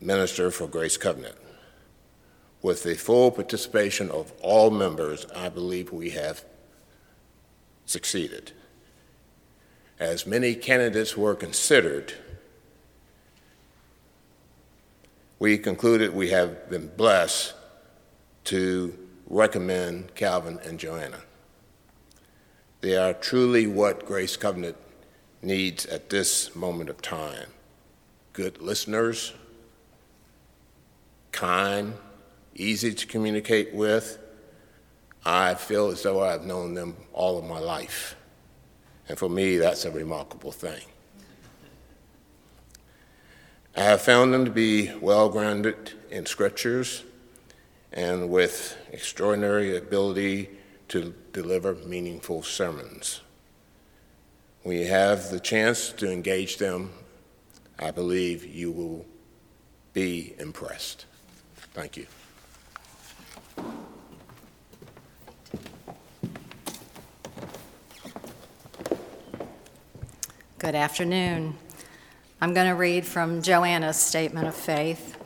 minister 0.00 0.50
for 0.50 0.66
Grace 0.66 0.96
Covenant. 0.96 1.36
With 2.62 2.82
the 2.82 2.94
full 2.94 3.30
participation 3.30 4.10
of 4.10 4.32
all 4.42 4.70
members, 4.70 5.26
I 5.34 5.48
believe 5.48 5.92
we 5.92 6.10
have 6.10 6.44
succeeded. 7.86 8.52
As 9.98 10.26
many 10.26 10.54
candidates 10.54 11.16
were 11.16 11.34
considered, 11.34 12.14
we 15.38 15.58
concluded 15.58 16.14
we 16.14 16.30
have 16.30 16.68
been 16.68 16.88
blessed 16.88 17.54
to 18.44 18.96
recommend 19.28 20.14
Calvin 20.14 20.58
and 20.64 20.78
Joanna. 20.78 21.20
They 22.80 22.96
are 22.96 23.12
truly 23.12 23.66
what 23.66 24.06
Grace 24.06 24.36
Covenant 24.36 24.76
needs 25.42 25.86
at 25.86 26.10
this 26.10 26.54
moment 26.54 26.90
of 26.90 27.00
time 27.02 27.48
good 28.38 28.62
listeners 28.62 29.32
kind, 31.32 31.94
easy 32.54 32.92
to 32.94 33.06
communicate 33.06 33.74
with. 33.74 34.18
I 35.24 35.54
feel 35.54 35.88
as 35.88 36.02
though 36.02 36.22
I've 36.22 36.44
known 36.44 36.74
them 36.74 36.96
all 37.12 37.38
of 37.38 37.44
my 37.44 37.58
life. 37.58 38.16
And 39.08 39.18
for 39.18 39.28
me, 39.28 39.56
that's 39.56 39.84
a 39.84 39.90
remarkable 39.90 40.52
thing. 40.52 40.82
I 43.76 43.82
have 43.82 44.02
found 44.02 44.34
them 44.34 44.44
to 44.44 44.50
be 44.50 44.92
well 44.96 45.28
grounded 45.28 45.92
in 46.10 46.26
scriptures 46.26 47.04
and 47.92 48.28
with 48.28 48.76
extraordinary 48.92 49.76
ability 49.76 50.50
to 50.88 51.14
deliver 51.32 51.74
meaningful 51.74 52.42
sermons. 52.42 53.20
When 54.62 54.76
you 54.78 54.86
have 54.88 55.30
the 55.30 55.40
chance 55.40 55.90
to 55.92 56.10
engage 56.10 56.58
them, 56.58 56.92
I 57.78 57.90
believe 57.90 58.44
you 58.44 58.72
will 58.72 59.06
be 59.92 60.34
impressed. 60.38 61.06
Thank 61.74 61.96
you. 61.96 62.06
Good 70.58 70.74
afternoon. 70.74 71.54
I'm 72.40 72.52
going 72.52 72.66
to 72.66 72.74
read 72.74 73.06
from 73.06 73.42
Joanna's 73.42 73.96
statement 73.96 74.48
of 74.48 74.54
faith. 74.54 75.16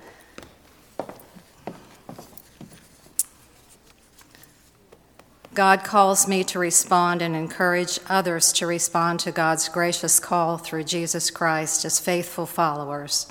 God 5.54 5.84
calls 5.84 6.26
me 6.26 6.44
to 6.44 6.58
respond 6.58 7.20
and 7.20 7.36
encourage 7.36 7.98
others 8.08 8.52
to 8.54 8.66
respond 8.66 9.20
to 9.20 9.32
God's 9.32 9.68
gracious 9.68 10.18
call 10.18 10.56
through 10.56 10.84
Jesus 10.84 11.30
Christ 11.30 11.84
as 11.84 12.00
faithful 12.00 12.46
followers. 12.46 13.26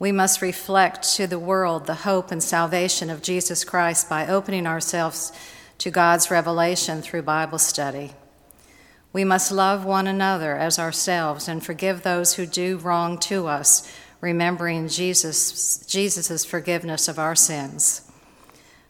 We 0.00 0.12
must 0.12 0.40
reflect 0.40 1.02
to 1.16 1.26
the 1.26 1.38
world 1.38 1.84
the 1.86 2.06
hope 2.06 2.30
and 2.30 2.42
salvation 2.42 3.10
of 3.10 3.20
Jesus 3.20 3.64
Christ 3.64 4.08
by 4.08 4.26
opening 4.26 4.66
ourselves 4.66 5.30
to 5.76 5.90
God's 5.90 6.30
revelation 6.30 7.02
through 7.02 7.20
Bible 7.20 7.58
study. 7.58 8.12
We 9.12 9.24
must 9.24 9.52
love 9.52 9.84
one 9.84 10.06
another 10.06 10.56
as 10.56 10.78
ourselves 10.78 11.48
and 11.48 11.62
forgive 11.62 12.02
those 12.02 12.34
who 12.34 12.46
do 12.46 12.78
wrong 12.78 13.18
to 13.18 13.46
us, 13.46 13.92
remembering 14.22 14.88
Jesus' 14.88 15.84
Jesus's 15.86 16.46
forgiveness 16.46 17.06
of 17.06 17.18
our 17.18 17.34
sins. 17.34 18.10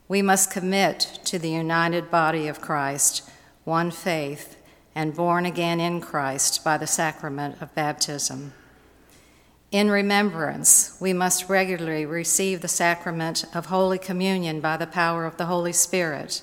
We 0.07 0.23
must 0.23 0.53
commit 0.53 1.19
to 1.25 1.41
the 1.41 1.51
united 1.51 2.09
body 2.13 2.47
of 2.47 2.61
Christ, 2.61 3.29
one 3.65 3.91
faith, 3.91 4.57
and 4.95 5.17
born 5.17 5.45
again 5.45 5.81
in 5.81 6.01
Christ 6.01 6.63
by 6.63 6.77
the 6.77 6.87
sacrament 6.87 7.61
of 7.61 7.75
baptism. 7.75 8.53
In 9.71 9.89
remembrance, 9.89 10.97
we 11.01 11.13
must 11.13 11.49
regularly 11.49 12.05
receive 12.05 12.61
the 12.61 12.67
sacrament 12.67 13.45
of 13.55 13.67
Holy 13.67 13.99
Communion 13.99 14.61
by 14.61 14.77
the 14.77 14.87
power 14.87 15.25
of 15.25 15.37
the 15.37 15.47
Holy 15.47 15.73
Spirit. 15.73 16.43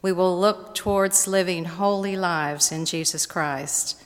We 0.00 0.12
will 0.12 0.38
look 0.38 0.74
towards 0.74 1.28
living 1.28 1.66
holy 1.66 2.16
lives 2.16 2.72
in 2.72 2.86
Jesus 2.86 3.26
Christ. 3.26 4.02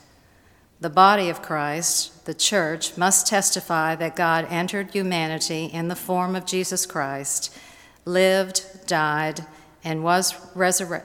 The 0.81 0.89
body 0.89 1.29
of 1.29 1.41
Christ, 1.41 2.25
the 2.25 2.33
church, 2.33 2.97
must 2.97 3.27
testify 3.27 3.95
that 3.95 4.17
God 4.17 4.45
entered 4.49 4.91
humanity 4.91 5.65
in 5.67 5.87
the 5.87 5.95
form 5.95 6.35
of 6.35 6.45
Jesus 6.45 6.85
Christ, 6.85 7.57
lived, 8.03 8.65
died, 8.85 9.45
and 9.85 10.03
was 10.03 10.33
resurre- 10.53 11.03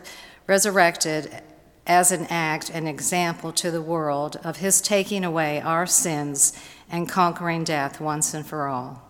resurrected 0.49 1.43
as 1.87 2.13
an 2.13 2.27
act, 2.29 2.71
and 2.75 2.87
example 2.87 3.51
to 3.51 3.71
the 3.71 3.81
world 3.81 4.39
of 4.45 4.59
his 4.59 4.83
taking 4.83 5.25
away 5.25 5.59
our 5.61 5.87
sins 5.87 6.53
and 6.91 7.09
conquering 7.09 7.65
death 7.65 8.01
once 8.01 8.35
and 8.35 8.47
for 8.47 8.69
all. 8.69 9.03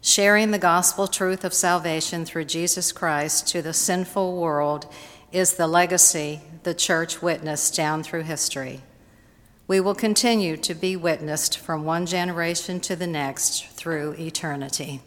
Sharing 0.00 0.52
the 0.52 0.58
gospel 0.58 1.08
truth 1.08 1.44
of 1.44 1.52
salvation 1.52 2.24
through 2.24 2.44
Jesus 2.44 2.92
Christ 2.92 3.48
to 3.48 3.62
the 3.62 3.72
sinful 3.72 4.40
world 4.40 4.86
is 5.32 5.54
the 5.54 5.66
legacy 5.66 6.40
the 6.62 6.74
church 6.74 7.20
witnessed 7.20 7.74
down 7.74 8.02
through 8.02 8.22
history. 8.22 8.82
We 9.66 9.80
will 9.80 9.94
continue 9.94 10.56
to 10.56 10.74
be 10.74 10.96
witnessed 10.96 11.58
from 11.58 11.84
one 11.84 12.06
generation 12.06 12.80
to 12.80 12.96
the 12.96 13.06
next 13.06 13.66
through 13.68 14.12
eternity. 14.18 15.02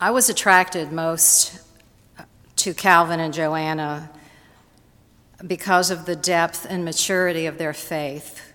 I 0.00 0.10
was 0.10 0.28
attracted 0.28 0.92
most 0.92 1.60
to 2.56 2.74
Calvin 2.74 3.20
and 3.20 3.32
Joanna 3.32 4.10
because 5.46 5.90
of 5.90 6.06
the 6.06 6.16
depth 6.16 6.66
and 6.68 6.84
maturity 6.84 7.46
of 7.46 7.58
their 7.58 7.72
faith. 7.72 8.52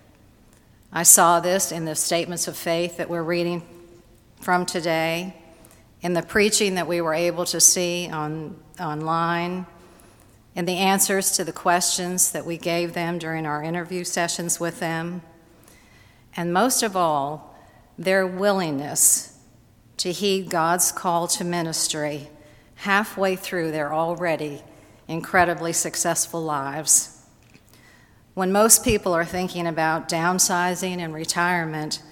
I 0.92 1.02
saw 1.02 1.40
this 1.40 1.70
in 1.70 1.84
the 1.84 1.94
statements 1.94 2.48
of 2.48 2.56
faith 2.56 2.96
that 2.96 3.10
we're 3.10 3.22
reading 3.22 3.62
from 4.40 4.64
today, 4.64 5.36
in 6.00 6.14
the 6.14 6.22
preaching 6.22 6.76
that 6.76 6.86
we 6.86 7.00
were 7.00 7.14
able 7.14 7.44
to 7.46 7.60
see 7.60 8.08
on, 8.10 8.56
online, 8.80 9.66
in 10.54 10.64
the 10.64 10.76
answers 10.76 11.32
to 11.32 11.44
the 11.44 11.52
questions 11.52 12.32
that 12.32 12.46
we 12.46 12.56
gave 12.56 12.94
them 12.94 13.18
during 13.18 13.44
our 13.44 13.62
interview 13.62 14.04
sessions 14.04 14.58
with 14.58 14.80
them, 14.80 15.22
and 16.36 16.52
most 16.52 16.82
of 16.82 16.96
all, 16.96 17.54
their 17.98 18.26
willingness 18.26 19.36
to 19.98 20.12
heed 20.12 20.48
God's 20.48 20.92
call 20.92 21.26
to 21.28 21.44
ministry 21.44 22.28
halfway 22.76 23.34
through 23.34 23.72
their 23.72 23.92
already 23.92 24.62
incredibly 25.08 25.72
successful 25.72 26.42
lives. 26.42 27.24
When 28.34 28.52
most 28.52 28.84
people 28.84 29.14
are 29.14 29.24
thinking 29.24 29.66
about 29.66 30.08
downsizing 30.08 30.98
and 30.98 31.12
retirement, 31.12 32.02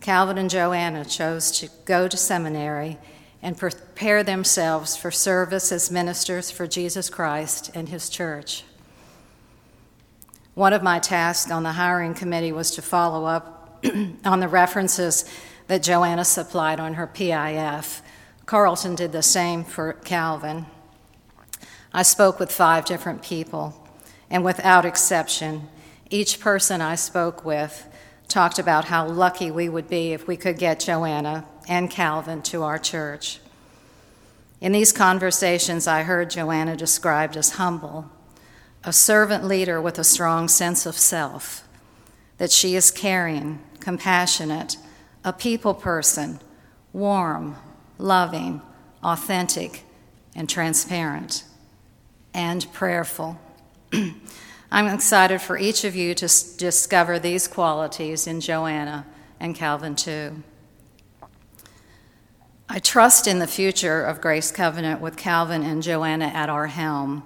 Calvin 0.00 0.38
and 0.38 0.48
Joanna 0.48 1.04
chose 1.04 1.50
to 1.58 1.68
go 1.84 2.08
to 2.08 2.16
seminary 2.16 2.98
and 3.42 3.58
prepare 3.58 4.22
themselves 4.22 4.96
for 4.96 5.10
service 5.10 5.70
as 5.70 5.90
ministers 5.90 6.50
for 6.50 6.66
Jesus 6.66 7.10
Christ 7.10 7.70
and 7.74 7.88
His 7.88 8.08
church. 8.08 8.64
One 10.54 10.72
of 10.72 10.82
my 10.82 10.98
tasks 10.98 11.50
on 11.50 11.64
the 11.64 11.72
hiring 11.72 12.14
committee 12.14 12.52
was 12.52 12.70
to 12.72 12.82
follow 12.82 13.26
up 13.26 13.84
on 14.24 14.40
the 14.40 14.48
references 14.48 15.24
that 15.66 15.82
Joanna 15.82 16.24
supplied 16.24 16.80
on 16.80 16.94
her 16.94 17.06
PIF. 17.06 18.00
Carlton 18.46 18.94
did 18.94 19.12
the 19.12 19.22
same 19.22 19.64
for 19.64 19.92
Calvin. 19.92 20.66
I 21.96 22.02
spoke 22.02 22.38
with 22.38 22.52
five 22.52 22.84
different 22.84 23.22
people, 23.22 23.74
and 24.28 24.44
without 24.44 24.84
exception, 24.84 25.70
each 26.10 26.40
person 26.40 26.82
I 26.82 26.94
spoke 26.94 27.42
with 27.42 27.88
talked 28.28 28.58
about 28.58 28.84
how 28.84 29.08
lucky 29.08 29.50
we 29.50 29.70
would 29.70 29.88
be 29.88 30.12
if 30.12 30.26
we 30.26 30.36
could 30.36 30.58
get 30.58 30.78
Joanna 30.78 31.46
and 31.66 31.90
Calvin 31.90 32.42
to 32.42 32.62
our 32.64 32.78
church. 32.78 33.40
In 34.60 34.72
these 34.72 34.92
conversations, 34.92 35.86
I 35.86 36.02
heard 36.02 36.28
Joanna 36.28 36.76
described 36.76 37.34
as 37.34 37.52
humble, 37.52 38.10
a 38.84 38.92
servant 38.92 39.44
leader 39.44 39.80
with 39.80 39.98
a 39.98 40.04
strong 40.04 40.48
sense 40.48 40.84
of 40.84 40.98
self, 40.98 41.66
that 42.36 42.52
she 42.52 42.76
is 42.76 42.90
caring, 42.90 43.58
compassionate, 43.80 44.76
a 45.24 45.32
people 45.32 45.72
person, 45.72 46.40
warm, 46.92 47.56
loving, 47.96 48.60
authentic, 49.02 49.84
and 50.34 50.46
transparent 50.46 51.44
and 52.36 52.70
prayerful. 52.72 53.40
I'm 54.70 54.86
excited 54.94 55.40
for 55.40 55.58
each 55.58 55.84
of 55.84 55.96
you 55.96 56.14
to 56.16 56.26
s- 56.26 56.42
discover 56.54 57.18
these 57.18 57.48
qualities 57.48 58.26
in 58.26 58.42
Joanna 58.42 59.06
and 59.40 59.54
Calvin 59.56 59.96
too. 59.96 60.42
I 62.68 62.78
trust 62.78 63.26
in 63.26 63.38
the 63.38 63.46
future 63.46 64.02
of 64.02 64.20
Grace 64.20 64.52
Covenant 64.52 65.00
with 65.00 65.16
Calvin 65.16 65.62
and 65.62 65.82
Joanna 65.82 66.26
at 66.26 66.50
our 66.50 66.66
helm, 66.66 67.24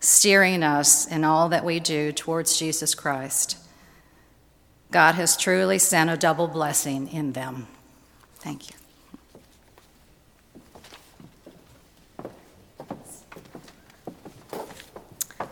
steering 0.00 0.62
us 0.62 1.06
in 1.06 1.24
all 1.24 1.50
that 1.50 1.64
we 1.64 1.78
do 1.78 2.10
towards 2.10 2.58
Jesus 2.58 2.94
Christ. 2.94 3.58
God 4.90 5.16
has 5.16 5.36
truly 5.36 5.78
sent 5.78 6.08
a 6.08 6.16
double 6.16 6.48
blessing 6.48 7.08
in 7.08 7.32
them. 7.32 7.66
Thank 8.36 8.70
you. 8.70 8.77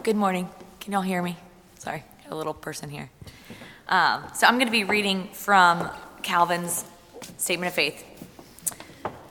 Good 0.07 0.15
morning. 0.15 0.49
Can 0.79 0.93
y'all 0.93 1.03
hear 1.03 1.21
me? 1.21 1.37
Sorry, 1.81 2.05
got 2.23 2.33
a 2.33 2.37
little 2.37 2.55
person 2.55 2.91
here. 2.91 3.11
Um, 3.89 4.23
so 4.37 4.47
I'm 4.47 4.55
going 4.55 4.69
to 4.69 4.71
be 4.71 4.85
reading 4.85 5.31
from 5.33 5.91
Calvin's 6.23 6.85
Statement 7.39 7.71
of 7.71 7.75
Faith. 7.75 8.05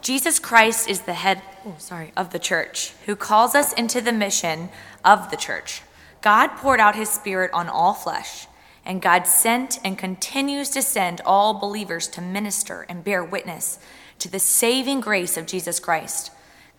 Jesus 0.02 0.38
Christ 0.38 0.90
is 0.90 1.04
the 1.04 1.14
head, 1.14 1.42
oh, 1.66 1.76
sorry, 1.78 2.12
of 2.18 2.32
the 2.32 2.40
church, 2.40 2.92
who 3.06 3.16
calls 3.16 3.56
us 3.56 3.72
into 3.72 4.02
the 4.02 4.12
mission 4.12 4.68
of 5.06 5.32
the 5.32 5.38
church. 5.38 5.82
God 6.22 6.50
poured 6.58 6.82
out 6.82 6.98
his 6.98 7.08
spirit 7.08 7.52
on 7.54 7.70
all 7.70 7.94
flesh, 7.94 8.46
and 8.84 9.02
God 9.02 9.28
sent 9.28 9.80
and 9.82 9.98
continues 9.98 10.70
to 10.72 10.82
send 10.82 11.22
all 11.26 11.54
believers 11.54 12.06
to 12.10 12.22
minister 12.22 12.86
and 12.90 13.02
bear 13.02 13.24
witness 13.24 13.80
to 14.20 14.30
the 14.30 14.40
saving 14.40 15.00
grace 15.00 15.38
of 15.38 15.48
Jesus 15.48 15.80
Christ. 15.80 16.32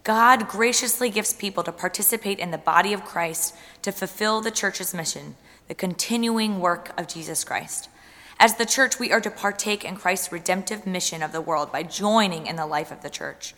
God 0.06 0.46
graciously 0.46 1.10
gives 1.10 1.32
people 1.32 1.64
to 1.64 1.72
participate 1.72 2.38
in 2.38 2.52
the 2.52 2.58
body 2.58 2.92
of 2.92 3.04
Christ 3.04 3.56
to 3.82 3.90
fulfill 3.90 4.40
the 4.40 4.52
church's 4.52 4.94
mission, 4.94 5.34
the 5.66 5.74
continuing 5.74 6.60
work 6.60 6.92
of 6.96 7.08
Jesus 7.08 7.42
Christ. 7.42 7.88
As 8.38 8.54
the 8.54 8.66
church, 8.66 9.00
we 9.00 9.10
are 9.10 9.20
to 9.20 9.32
partake 9.32 9.84
in 9.84 9.96
Christ's 9.96 10.30
redemptive 10.30 10.86
mission 10.86 11.24
of 11.24 11.32
the 11.32 11.40
world 11.40 11.72
by 11.72 11.82
joining 11.82 12.46
in 12.46 12.54
the 12.54 12.66
life 12.66 12.92
of 12.92 13.02
the 13.02 13.10
church. 13.10 13.52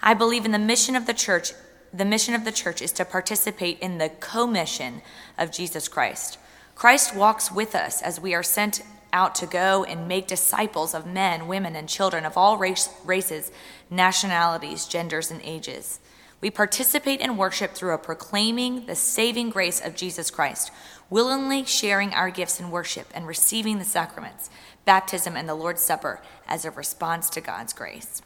I 0.00 0.14
believe 0.14 0.44
in 0.44 0.52
the 0.52 0.58
mission 0.60 0.94
of 0.94 1.06
the 1.06 1.14
church. 1.14 1.50
The 1.92 2.04
mission 2.04 2.32
of 2.34 2.44
the 2.44 2.52
church 2.52 2.80
is 2.80 2.92
to 2.92 3.04
participate 3.04 3.80
in 3.80 3.98
the 3.98 4.10
commission 4.20 5.02
of 5.36 5.50
Jesus 5.50 5.88
Christ. 5.88 6.38
Christ 6.76 7.12
walks 7.12 7.50
with 7.50 7.74
us 7.74 8.02
as 8.02 8.20
we 8.20 8.34
are 8.34 8.44
sent 8.44 8.82
out 9.12 9.34
to 9.36 9.46
go 9.46 9.84
and 9.84 10.08
make 10.08 10.26
disciples 10.26 10.94
of 10.94 11.06
men, 11.06 11.48
women, 11.48 11.76
and 11.76 11.88
children 11.88 12.24
of 12.24 12.36
all 12.36 12.58
race, 12.58 12.88
races, 13.04 13.50
nationalities, 13.90 14.86
genders, 14.86 15.30
and 15.30 15.40
ages. 15.42 16.00
We 16.40 16.50
participate 16.50 17.20
in 17.20 17.36
worship 17.36 17.72
through 17.72 17.94
a 17.94 17.98
proclaiming 17.98 18.86
the 18.86 18.94
saving 18.94 19.50
grace 19.50 19.80
of 19.80 19.96
Jesus 19.96 20.30
Christ, 20.30 20.70
willingly 21.10 21.64
sharing 21.64 22.14
our 22.14 22.30
gifts 22.30 22.60
in 22.60 22.70
worship 22.70 23.08
and 23.14 23.26
receiving 23.26 23.78
the 23.78 23.84
sacraments, 23.84 24.50
baptism, 24.84 25.36
and 25.36 25.48
the 25.48 25.54
Lord's 25.54 25.82
Supper 25.82 26.20
as 26.46 26.64
a 26.64 26.70
response 26.70 27.28
to 27.30 27.40
God's 27.40 27.72
grace. 27.72 28.22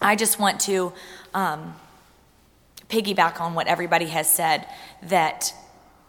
I 0.00 0.14
just 0.14 0.38
want 0.38 0.60
to 0.60 0.92
um, 1.34 1.74
piggyback 2.88 3.40
on 3.40 3.54
what 3.54 3.66
everybody 3.66 4.06
has 4.06 4.30
said 4.30 4.66
that 5.02 5.52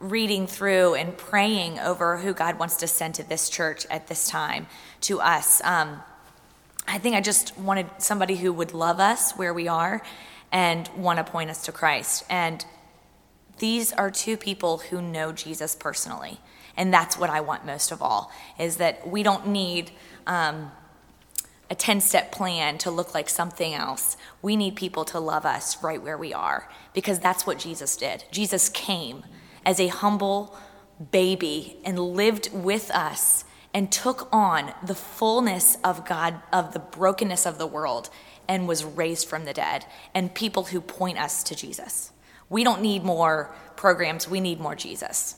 reading 0.02 0.48
through 0.48 0.96
and 0.96 1.16
praying 1.16 1.80
over 1.80 2.18
who 2.18 2.34
God 2.34 2.58
wants 2.58 2.78
to 2.78 2.88
send 2.88 3.16
to 3.16 3.24
this 3.24 3.50
church 3.50 3.86
at 3.90 4.08
this 4.08 4.28
time 4.28 4.68
to 5.02 5.22
us. 5.22 5.62
Um, 5.64 6.02
I 6.88 6.98
think 6.98 7.16
I 7.16 7.22
just 7.22 7.58
wanted 7.58 7.88
somebody 8.00 8.36
who 8.36 8.52
would 8.52 8.74
love 8.74 9.00
us 9.00 9.34
where 9.34 9.54
we 9.54 9.68
are 9.68 10.02
and 10.52 10.90
want 10.98 11.18
to 11.18 11.24
point 11.24 11.50
us 11.50 11.64
to 11.66 11.72
Christ. 11.72 12.26
And 12.30 12.66
these 13.60 13.94
are 13.94 14.10
two 14.10 14.38
people 14.38 14.80
who 14.80 15.02
know 15.02 15.32
Jesus 15.32 15.76
personally. 15.76 16.40
And 16.76 16.92
that's 16.92 17.18
what 17.18 17.30
I 17.30 17.42
want 17.42 17.66
most 17.66 17.92
of 17.92 18.02
all, 18.02 18.32
is 18.58 18.78
that 18.78 19.08
we 19.08 19.22
don't 19.22 19.48
need 19.48 19.92
um, 20.26 20.72
a 21.70 21.76
10 21.76 22.02
step 22.02 22.32
plan 22.32 22.80
to 22.80 22.90
look 22.90 23.14
like 23.14 23.30
something 23.30 23.74
else. 23.74 24.18
We 24.42 24.56
need 24.56 24.76
people 24.76 25.06
to 25.06 25.20
love 25.20 25.46
us 25.46 25.82
right 25.84 26.02
where 26.02 26.18
we 26.18 26.34
are 26.34 26.68
because 26.94 27.20
that's 27.20 27.46
what 27.46 27.60
Jesus 27.60 27.96
did. 27.96 28.24
Jesus 28.32 28.68
came 28.68 29.24
as 29.66 29.80
a 29.80 29.88
humble 29.88 30.58
baby 31.12 31.78
and 31.84 32.00
lived 32.00 32.50
with 32.54 32.92
us 32.92 33.44
and 33.74 33.92
took 33.92 34.28
on 34.32 34.74
the 34.86 34.96
fullness 34.96 35.78
of 35.84 36.06
God, 36.06 36.42
of 36.52 36.74
the 36.74 36.80
brokenness 36.80 37.46
of 37.46 37.58
the 37.58 37.68
world, 37.68 38.10
and 38.48 38.68
was 38.68 38.84
raised 38.84 39.28
from 39.28 39.46
the 39.46 39.54
dead, 39.54 39.86
and 40.14 40.34
people 40.34 40.66
who 40.66 40.82
point 40.82 41.18
us 41.18 41.44
to 41.44 41.56
Jesus. 41.56 42.12
We 42.50 42.66
don't 42.66 42.82
need 42.82 43.04
more 43.04 43.56
programs, 43.78 44.28
we 44.28 44.42
need 44.42 44.60
more 44.60 44.76
Jesus. 44.76 45.38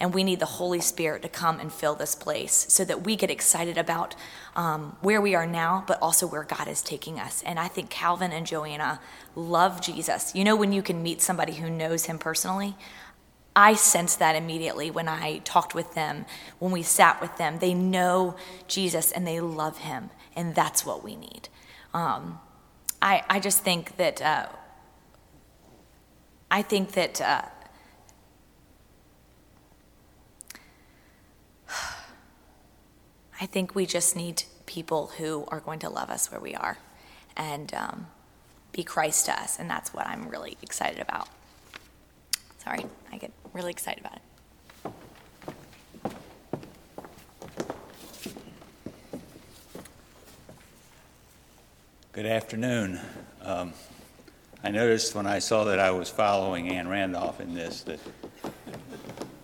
And 0.00 0.12
we 0.12 0.24
need 0.24 0.40
the 0.40 0.46
Holy 0.46 0.80
Spirit 0.80 1.22
to 1.22 1.28
come 1.28 1.60
and 1.60 1.72
fill 1.72 1.94
this 1.94 2.16
place 2.16 2.66
so 2.68 2.84
that 2.84 3.04
we 3.04 3.14
get 3.14 3.30
excited 3.30 3.78
about 3.78 4.16
um, 4.56 4.96
where 5.02 5.20
we 5.20 5.36
are 5.36 5.46
now, 5.46 5.84
but 5.86 6.02
also 6.02 6.26
where 6.26 6.42
God 6.42 6.66
is 6.66 6.82
taking 6.82 7.20
us. 7.20 7.44
And 7.44 7.60
I 7.60 7.68
think 7.68 7.90
Calvin 7.90 8.32
and 8.32 8.44
Joanna 8.44 9.00
love 9.36 9.80
Jesus. 9.80 10.34
You 10.34 10.42
know, 10.42 10.56
when 10.56 10.72
you 10.72 10.82
can 10.82 11.02
meet 11.02 11.22
somebody 11.22 11.52
who 11.52 11.70
knows 11.70 12.06
him 12.06 12.18
personally, 12.18 12.74
I 13.56 13.74
sensed 13.74 14.18
that 14.18 14.34
immediately 14.34 14.90
when 14.90 15.06
I 15.06 15.38
talked 15.38 15.74
with 15.74 15.94
them, 15.94 16.26
when 16.58 16.72
we 16.72 16.82
sat 16.82 17.20
with 17.20 17.36
them. 17.36 17.58
They 17.60 17.72
know 17.72 18.34
Jesus 18.66 19.12
and 19.12 19.24
they 19.26 19.40
love 19.40 19.78
him, 19.78 20.10
and 20.34 20.54
that's 20.54 20.84
what 20.84 21.04
we 21.04 21.14
need. 21.14 21.48
Um, 21.92 22.40
I, 23.00 23.22
I 23.28 23.38
just 23.38 23.62
think 23.62 23.96
that 23.96 24.20
uh, 24.20 24.46
I 26.50 26.62
think 26.62 26.92
that 26.92 27.20
uh, 27.20 27.42
I 33.40 33.46
think 33.46 33.74
we 33.74 33.86
just 33.86 34.16
need 34.16 34.44
people 34.66 35.12
who 35.18 35.44
are 35.48 35.60
going 35.60 35.78
to 35.80 35.88
love 35.88 36.10
us 36.10 36.32
where 36.32 36.40
we 36.40 36.54
are 36.54 36.78
and 37.36 37.72
um, 37.74 38.06
be 38.72 38.82
Christ 38.82 39.26
to 39.26 39.40
us, 39.40 39.60
and 39.60 39.70
that's 39.70 39.94
what 39.94 40.06
I'm 40.08 40.28
really 40.28 40.56
excited 40.62 41.00
about. 41.00 41.28
Sorry, 42.58 42.86
I 43.12 43.18
get 43.18 43.30
really 43.54 43.70
excited 43.70 44.04
about 44.04 44.16
it. 44.16 44.22
Good 52.12 52.26
afternoon. 52.26 53.00
Um, 53.42 53.72
I 54.62 54.70
noticed 54.70 55.14
when 55.14 55.26
I 55.26 55.38
saw 55.38 55.64
that 55.64 55.78
I 55.78 55.92
was 55.92 56.10
following 56.10 56.68
Ann 56.68 56.88
Randolph 56.88 57.40
in 57.40 57.54
this 57.54 57.82
that 57.82 58.00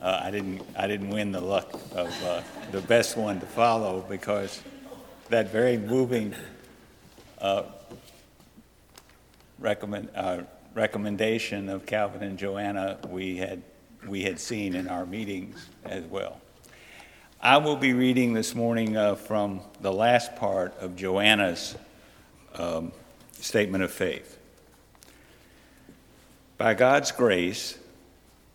uh, 0.03 0.21
I 0.23 0.31
didn't 0.31 0.63
I 0.77 0.87
didn't 0.87 1.11
win 1.11 1.31
the 1.31 1.41
luck 1.41 1.73
of 1.93 2.25
uh, 2.25 2.43
the 2.73 2.81
best 2.81 3.17
one 3.17 3.39
to 3.39 3.47
follow 3.47 4.05
because 4.09 4.61
that 5.29 5.53
very 5.53 5.77
moving 5.77 6.35
uh, 7.39 7.63
recommend, 9.61 10.09
uh, 10.17 10.43
recommendation 10.75 11.69
of 11.69 11.87
Calvin 11.87 12.23
and 12.23 12.39
Joanna 12.39 12.99
we 13.09 13.37
had 13.37 13.63
we 14.07 14.23
had 14.23 14.39
seen 14.39 14.75
in 14.75 14.89
our 14.89 15.07
meetings 15.07 15.69
as 15.85 16.05
well. 16.05 16.41
I 17.41 17.57
will 17.57 17.77
be 17.77 17.93
reading 17.93 18.35
this 18.35 18.55
morning 18.55 18.97
uh, 18.97 19.15
from 19.15 19.61
the 19.81 19.93
last 19.93 20.37
part 20.37 20.77
of 20.79 20.97
Joanna's 20.97 21.75
um, 22.55 22.93
statement 23.33 23.83
of 23.83 23.91
faith. 23.91 24.39
By 26.59 26.75
God's 26.75 27.13
grace, 27.13 27.79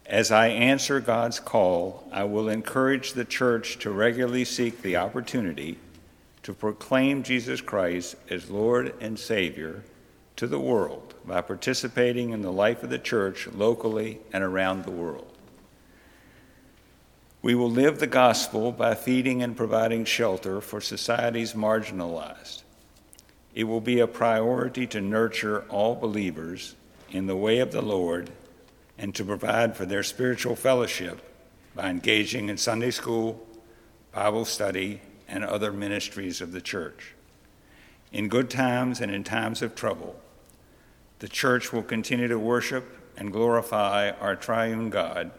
as 0.05 0.31
I 0.31 0.47
answer 0.47 0.99
God's 0.99 1.39
call, 1.39 2.07
I 2.11 2.25
will 2.25 2.49
encourage 2.49 3.13
the 3.13 3.25
church 3.25 3.79
to 3.79 3.89
regularly 3.89 4.45
seek 4.45 4.83
the 4.83 4.97
opportunity 4.97 5.79
to 6.43 6.53
proclaim 6.53 7.23
Jesus 7.23 7.61
Christ 7.61 8.15
as 8.29 8.51
Lord 8.51 8.93
and 9.01 9.17
Savior 9.17 9.83
to 10.35 10.45
the 10.45 10.59
world 10.59 11.15
by 11.25 11.41
participating 11.41 12.29
in 12.29 12.43
the 12.43 12.51
life 12.51 12.83
of 12.83 12.91
the 12.91 12.99
church 12.99 13.47
locally 13.47 14.19
and 14.31 14.43
around 14.43 14.83
the 14.83 14.91
world. 14.91 15.34
We 17.45 17.53
will 17.53 17.69
live 17.69 17.99
the 17.99 18.07
gospel 18.07 18.71
by 18.71 18.95
feeding 18.95 19.43
and 19.43 19.55
providing 19.55 20.05
shelter 20.05 20.61
for 20.61 20.81
societies 20.81 21.53
marginalized. 21.53 22.63
It 23.53 23.65
will 23.65 23.81
be 23.81 23.99
a 23.99 24.07
priority 24.07 24.87
to 24.87 24.99
nurture 24.99 25.63
all 25.69 25.93
believers 25.93 26.73
in 27.11 27.27
the 27.27 27.35
way 27.35 27.59
of 27.59 27.71
the 27.71 27.83
Lord 27.83 28.31
and 28.97 29.13
to 29.13 29.23
provide 29.23 29.77
for 29.77 29.85
their 29.85 30.01
spiritual 30.01 30.55
fellowship 30.55 31.21
by 31.75 31.91
engaging 31.91 32.49
in 32.49 32.57
Sunday 32.57 32.89
school, 32.89 33.45
Bible 34.11 34.45
study, 34.45 35.01
and 35.27 35.45
other 35.45 35.71
ministries 35.71 36.41
of 36.41 36.51
the 36.51 36.61
church. 36.61 37.13
In 38.11 38.27
good 38.27 38.49
times 38.49 39.01
and 39.01 39.11
in 39.11 39.23
times 39.23 39.61
of 39.61 39.75
trouble, 39.75 40.19
the 41.19 41.29
church 41.29 41.71
will 41.71 41.83
continue 41.83 42.27
to 42.27 42.39
worship 42.39 42.85
and 43.15 43.31
glorify 43.31 44.09
our 44.19 44.35
triune 44.35 44.89
God 44.89 45.29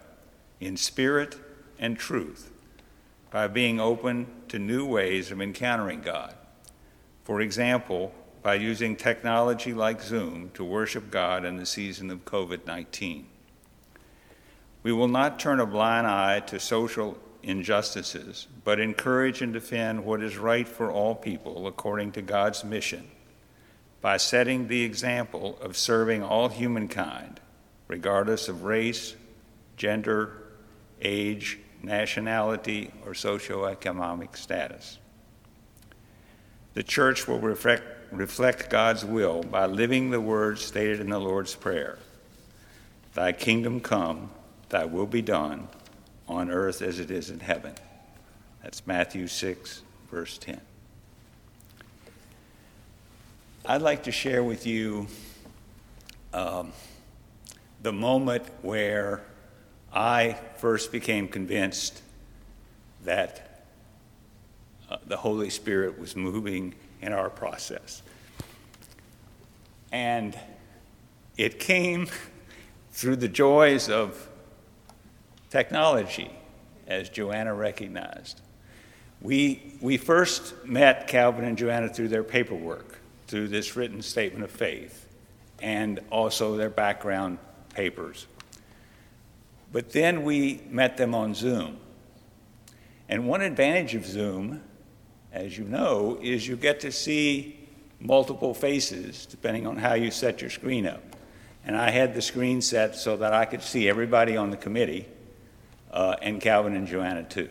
in 0.61 0.77
spirit 0.77 1.37
and 1.79 1.99
truth 1.99 2.51
by 3.31 3.47
being 3.47 3.81
open 3.81 4.27
to 4.49 4.59
new 4.59 4.87
ways 4.87 5.31
of 5.31 5.41
encountering 5.41 6.01
God. 6.01 6.35
For 7.25 7.41
example, 7.41 8.15
by 8.43 8.55
using 8.55 8.95
technology 8.95 9.75
like 9.75 10.01
Zoom 10.01 10.51
to 10.55 10.65
worship 10.65 11.11
God 11.11 11.45
in 11.45 11.57
the 11.57 11.67
season 11.67 12.11
of 12.11 12.25
COVID 12.25 12.67
19. 12.67 13.27
We 14.85 14.93
will 14.93 15.09
not 15.09 15.41
turn 15.41 15.59
a 15.59 15.67
blind 15.67 16.07
eye 16.07 16.41
to 16.47 16.61
social 16.61 17.19
injustices, 17.43 18.47
but 18.63 18.79
encourage 18.79 19.43
and 19.43 19.53
defend 19.53 20.05
what 20.05 20.23
is 20.23 20.37
right 20.37 20.69
for 20.69 20.93
all 20.93 21.15
people 21.15 21.67
according 21.67 22.13
to 22.13 22.23
God's 22.23 22.63
mission 22.63 23.11
by 24.01 24.17
setting 24.17 24.69
the 24.69 24.85
example 24.85 25.59
of 25.61 25.77
serving 25.77 26.23
all 26.23 26.49
humankind, 26.49 27.41
regardless 27.89 28.49
of 28.49 28.63
race, 28.63 29.17
gender, 29.77 30.45
age, 31.03 31.59
nationality, 31.83 32.93
or 33.05 33.13
socioeconomic 33.13 34.37
status. 34.37 34.99
The 36.75 36.83
church 36.83 37.27
will 37.27 37.39
reflect, 37.39 37.85
reflect 38.13 38.69
God's 38.71 39.05
will 39.05 39.43
by 39.43 39.67
living 39.67 40.11
the 40.11 40.21
words 40.21 40.63
stated 40.65 41.01
in 41.01 41.11
the 41.11 41.19
Lord's 41.19 41.55
Prayer 41.55 41.99
Thy 43.15 43.33
kingdom 43.33 43.81
come 43.81 44.31
Thy 44.69 44.85
will 44.85 45.07
be 45.07 45.23
done 45.23 45.69
on 46.29 46.51
earth 46.51 46.83
as 46.83 46.99
it 46.99 47.11
is 47.11 47.31
in 47.31 47.41
heaven. 47.41 47.75
That's 48.63 48.87
Matthew 48.87 49.29
6, 49.29 49.83
verse 50.11 50.39
10. 50.39 50.61
I'd 53.65 53.83
like 53.83 54.03
to 54.05 54.13
share 54.13 54.43
with 54.43 54.67
you 54.67 55.07
um, 56.33 56.73
the 57.83 57.93
moment 57.93 58.45
where 58.63 59.23
I 59.97 60.37
first 60.59 60.93
became 60.93 61.27
convinced 61.27 62.03
that 63.05 63.65
uh, 64.91 64.99
the 65.07 65.17
Holy 65.17 65.49
Spirit 65.49 65.99
was 65.99 66.15
moving 66.15 66.75
in 67.01 67.15
our 67.15 67.31
process. 67.31 68.03
And 69.91 70.39
it 71.39 71.59
came 71.59 72.09
through 72.93 73.17
the 73.17 73.29
joys 73.29 73.89
of 73.89 74.29
technology, 75.49 76.31
as 76.87 77.09
Joanna 77.09 77.55
recognized. 77.55 78.43
We, 79.23 79.79
we 79.81 79.97
first 79.97 80.67
met 80.67 81.09
Calvin 81.09 81.47
and 81.47 81.57
Joanna 81.57 81.89
through 81.89 82.09
their 82.09 82.23
paperwork, 82.23 82.99
through 83.29 83.49
this 83.49 83.77
written 83.77 84.03
statement 84.03 84.45
of 84.45 84.51
faith, 84.51 85.09
and 85.63 86.01
also 86.11 86.59
their 86.59 86.69
background 86.69 87.39
papers. 87.73 88.27
But 89.73 89.91
then 89.91 90.23
we 90.23 90.63
met 90.71 90.97
them 90.97 91.15
on 91.15 91.35
Zoom. 91.35 91.79
And 93.09 93.29
one 93.29 93.41
advantage 93.41 93.95
of 93.95 94.05
Zoom, 94.05 94.63
as 95.33 95.57
you 95.57 95.65
know, 95.65 96.19
is 96.23 96.47
you 96.47 96.57
get 96.57 96.81
to 96.81 96.93
see 96.93 97.59
multiple 98.01 98.55
faces 98.55 99.27
depending 99.27 99.67
on 99.67 99.77
how 99.77 99.95
you 99.95 100.11
set 100.11 100.41
your 100.41 100.51
screen 100.51 100.87
up. 100.87 101.03
And 101.65 101.77
I 101.77 101.91
had 101.91 102.15
the 102.15 102.23
screen 102.23 102.63
set 102.63 102.95
so 102.95 103.17
that 103.17 103.33
I 103.33 103.45
could 103.45 103.63
see 103.63 103.89
everybody 103.89 104.37
on 104.37 104.51
the 104.51 104.57
committee 104.57 105.07
uh, 105.91 106.17
and 106.23 106.41
Calvin 106.41 106.77
and 106.77 106.87
Joanna 106.87 107.25
too. 107.25 107.49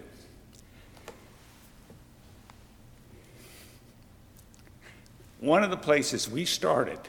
One 5.39 5.63
of 5.63 5.69
the 5.69 5.77
places 5.77 6.29
we 6.29 6.45
started 6.45 6.99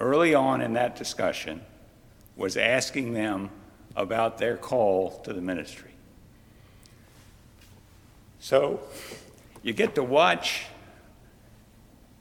early 0.00 0.34
on 0.34 0.60
in 0.60 0.74
that 0.74 0.96
discussion 0.96 1.62
was 2.36 2.56
asking 2.56 3.14
them 3.14 3.50
about 3.96 4.38
their 4.38 4.56
call 4.56 5.10
to 5.24 5.32
the 5.32 5.40
ministry. 5.40 5.90
So 8.40 8.80
you 9.62 9.72
get 9.72 9.94
to 9.94 10.02
watch 10.02 10.66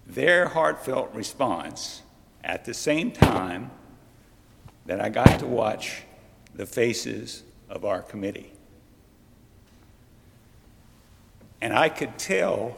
their 0.05 0.47
heartfelt 0.47 1.13
response 1.13 2.01
at 2.43 2.65
the 2.65 2.73
same 2.73 3.12
time 3.12 3.71
that 4.86 4.99
I 4.99 5.09
got 5.09 5.39
to 5.39 5.47
watch 5.47 6.03
the 6.53 6.65
faces 6.65 7.43
of 7.69 7.86
our 7.86 8.01
committee. 8.01 8.51
And 11.62 11.73
I 11.73 11.89
could 11.89 12.17
tell 12.17 12.75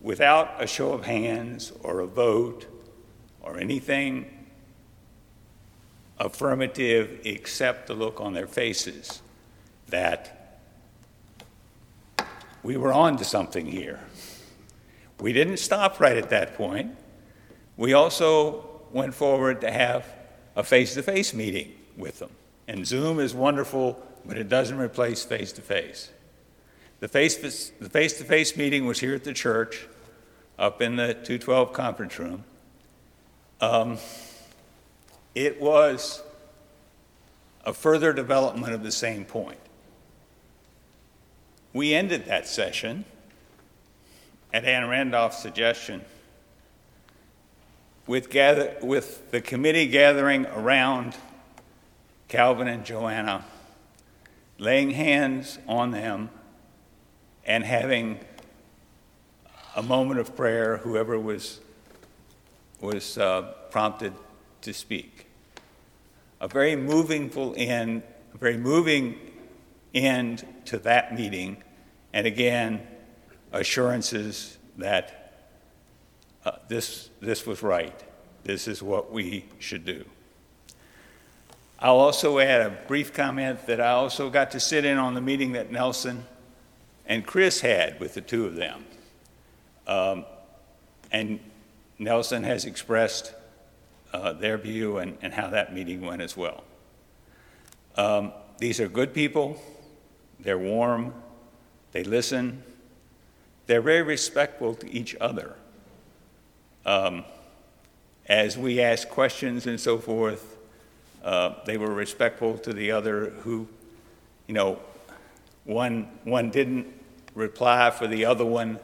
without 0.00 0.62
a 0.62 0.66
show 0.66 0.92
of 0.92 1.04
hands 1.06 1.72
or 1.82 2.00
a 2.00 2.06
vote 2.06 2.66
or 3.40 3.58
anything 3.58 4.33
affirmative 6.18 7.20
except 7.24 7.86
the 7.86 7.94
look 7.94 8.20
on 8.20 8.34
their 8.34 8.46
faces 8.46 9.22
that 9.88 10.60
we 12.62 12.76
were 12.76 12.92
on 12.92 13.16
to 13.18 13.24
something 13.24 13.66
here. 13.66 14.00
We 15.20 15.32
didn't 15.32 15.58
stop 15.58 16.00
right 16.00 16.16
at 16.16 16.30
that 16.30 16.56
point. 16.56 16.96
We 17.76 17.92
also 17.92 18.82
went 18.92 19.14
forward 19.14 19.60
to 19.60 19.70
have 19.70 20.06
a 20.56 20.62
face 20.62 20.94
to 20.94 21.02
face 21.02 21.34
meeting 21.34 21.72
with 21.96 22.18
them. 22.20 22.30
And 22.66 22.86
Zoom 22.86 23.20
is 23.20 23.34
wonderful, 23.34 24.02
but 24.24 24.38
it 24.38 24.48
doesn't 24.48 24.78
replace 24.78 25.24
face 25.24 25.52
to 25.52 25.62
face. 25.62 26.10
The 27.00 27.08
face 27.08 27.36
to 27.36 28.24
face 28.24 28.56
meeting 28.56 28.86
was 28.86 29.00
here 29.00 29.14
at 29.14 29.24
the 29.24 29.34
church, 29.34 29.86
up 30.58 30.80
in 30.80 30.96
the 30.96 31.08
212 31.08 31.72
conference 31.72 32.18
room. 32.18 32.44
Um, 33.60 33.98
it 35.34 35.60
was 35.60 36.22
a 37.64 37.72
further 37.72 38.12
development 38.12 38.72
of 38.72 38.82
the 38.82 38.92
same 38.92 39.24
point. 39.24 39.58
We 41.72 41.94
ended 41.94 42.26
that 42.26 42.46
session 42.46 43.04
at 44.52 44.64
Ann 44.64 44.88
Randolph's 44.88 45.38
suggestion 45.38 46.04
with, 48.06 48.30
gather, 48.30 48.76
with 48.82 49.30
the 49.30 49.40
committee 49.40 49.88
gathering 49.88 50.46
around 50.46 51.16
Calvin 52.28 52.68
and 52.68 52.84
Joanna, 52.84 53.44
laying 54.58 54.90
hands 54.90 55.58
on 55.66 55.90
them, 55.90 56.30
and 57.46 57.64
having 57.64 58.20
a 59.74 59.82
moment 59.82 60.20
of 60.20 60.36
prayer, 60.36 60.78
whoever 60.78 61.18
was, 61.18 61.60
was 62.80 63.18
uh, 63.18 63.42
prompted 63.70 64.12
to 64.62 64.72
speak. 64.72 65.23
A 66.40 66.48
very 66.48 66.76
moving 66.76 67.30
end, 67.56 68.02
a 68.34 68.38
very 68.38 68.56
moving 68.56 69.18
end 69.94 70.46
to 70.66 70.78
that 70.78 71.14
meeting, 71.14 71.58
and 72.12 72.26
again, 72.26 72.86
assurances 73.52 74.58
that 74.78 75.32
uh, 76.44 76.52
this, 76.68 77.10
this 77.20 77.46
was 77.46 77.62
right. 77.62 78.02
This 78.42 78.68
is 78.68 78.82
what 78.82 79.10
we 79.10 79.46
should 79.58 79.84
do. 79.84 80.04
I'll 81.78 81.98
also 81.98 82.38
add 82.38 82.62
a 82.62 82.70
brief 82.86 83.12
comment 83.12 83.66
that 83.66 83.80
I 83.80 83.90
also 83.90 84.30
got 84.30 84.50
to 84.52 84.60
sit 84.60 84.84
in 84.84 84.98
on 84.98 85.14
the 85.14 85.20
meeting 85.20 85.52
that 85.52 85.70
Nelson 85.70 86.24
and 87.06 87.26
Chris 87.26 87.60
had 87.60 88.00
with 88.00 88.14
the 88.14 88.20
two 88.20 88.46
of 88.46 88.54
them. 88.54 88.84
Um, 89.86 90.24
and 91.10 91.40
Nelson 91.98 92.42
has 92.44 92.64
expressed 92.64 93.34
uh, 94.14 94.32
their 94.32 94.56
view 94.56 94.98
and, 94.98 95.18
and, 95.22 95.34
how 95.34 95.48
that 95.48 95.74
meeting 95.74 96.00
went 96.00 96.22
as 96.22 96.36
well. 96.36 96.62
Um, 97.96 98.32
these 98.58 98.78
are 98.78 98.86
good 98.86 99.12
people, 99.12 99.60
they're 100.38 100.56
warm, 100.56 101.12
they 101.90 102.04
listen, 102.04 102.62
they're 103.66 103.82
very 103.82 104.02
respectful 104.02 104.76
to 104.76 104.88
each 104.88 105.16
other. 105.20 105.56
Um, 106.86 107.24
as 108.28 108.56
we 108.56 108.80
asked 108.80 109.10
questions 109.10 109.66
and 109.66 109.80
so 109.80 109.98
forth, 109.98 110.58
uh, 111.24 111.54
they 111.66 111.76
were 111.76 111.92
respectful 111.92 112.56
to 112.58 112.72
the 112.72 112.92
other 112.92 113.30
who, 113.40 113.66
you 114.46 114.54
know, 114.54 114.78
one, 115.64 116.08
one 116.22 116.50
didn't 116.50 116.86
reply 117.34 117.90
for 117.90 118.06
the 118.06 118.26
other 118.26 118.44
one, 118.44 118.78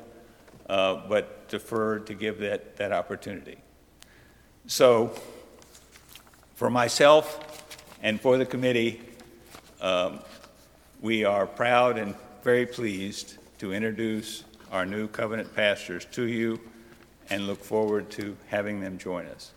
uh, 0.69 1.07
but 1.09 1.49
deferred 1.49 2.09
to 2.09 2.15
give 2.15 2.39
that, 2.39 2.77
that 2.79 2.91
opportunity. 2.91 3.59
So, 4.67 5.13
for 6.55 6.71
myself 6.71 7.39
and 8.03 8.21
for 8.21 8.39
the 8.39 8.47
committee, 8.47 9.01
um, 9.81 10.21
we 11.01 11.25
are 11.25 11.47
proud 11.47 11.99
and 11.99 12.15
very 12.43 12.67
pleased 12.67 13.39
to 13.59 13.73
introduce 13.73 14.45
our 14.71 14.87
new 14.87 15.09
covenant 15.09 15.55
pastors 15.55 16.05
to 16.13 16.25
you 16.25 16.61
and 17.31 17.47
look 17.47 17.63
forward 17.63 18.11
to 18.11 18.37
having 18.49 18.81
them 18.81 18.99
join 18.99 19.27
us. 19.27 19.53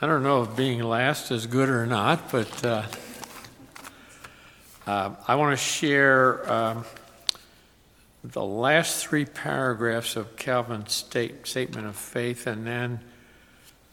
I 0.00 0.06
don't 0.06 0.22
know 0.22 0.44
if 0.44 0.54
being 0.54 0.80
last 0.82 1.32
is 1.32 1.46
good 1.46 1.68
or 1.68 1.84
not, 1.84 2.30
but 2.30 2.64
uh, 2.64 2.84
uh, 4.88 5.14
I 5.28 5.34
want 5.34 5.52
to 5.52 5.62
share 5.62 6.50
um, 6.50 6.84
the 8.24 8.42
last 8.42 9.06
three 9.06 9.26
paragraphs 9.26 10.16
of 10.16 10.34
Calvin's 10.36 10.94
state, 10.94 11.46
statement 11.46 11.86
of 11.86 11.94
faith 11.94 12.46
and 12.46 12.66
then 12.66 13.00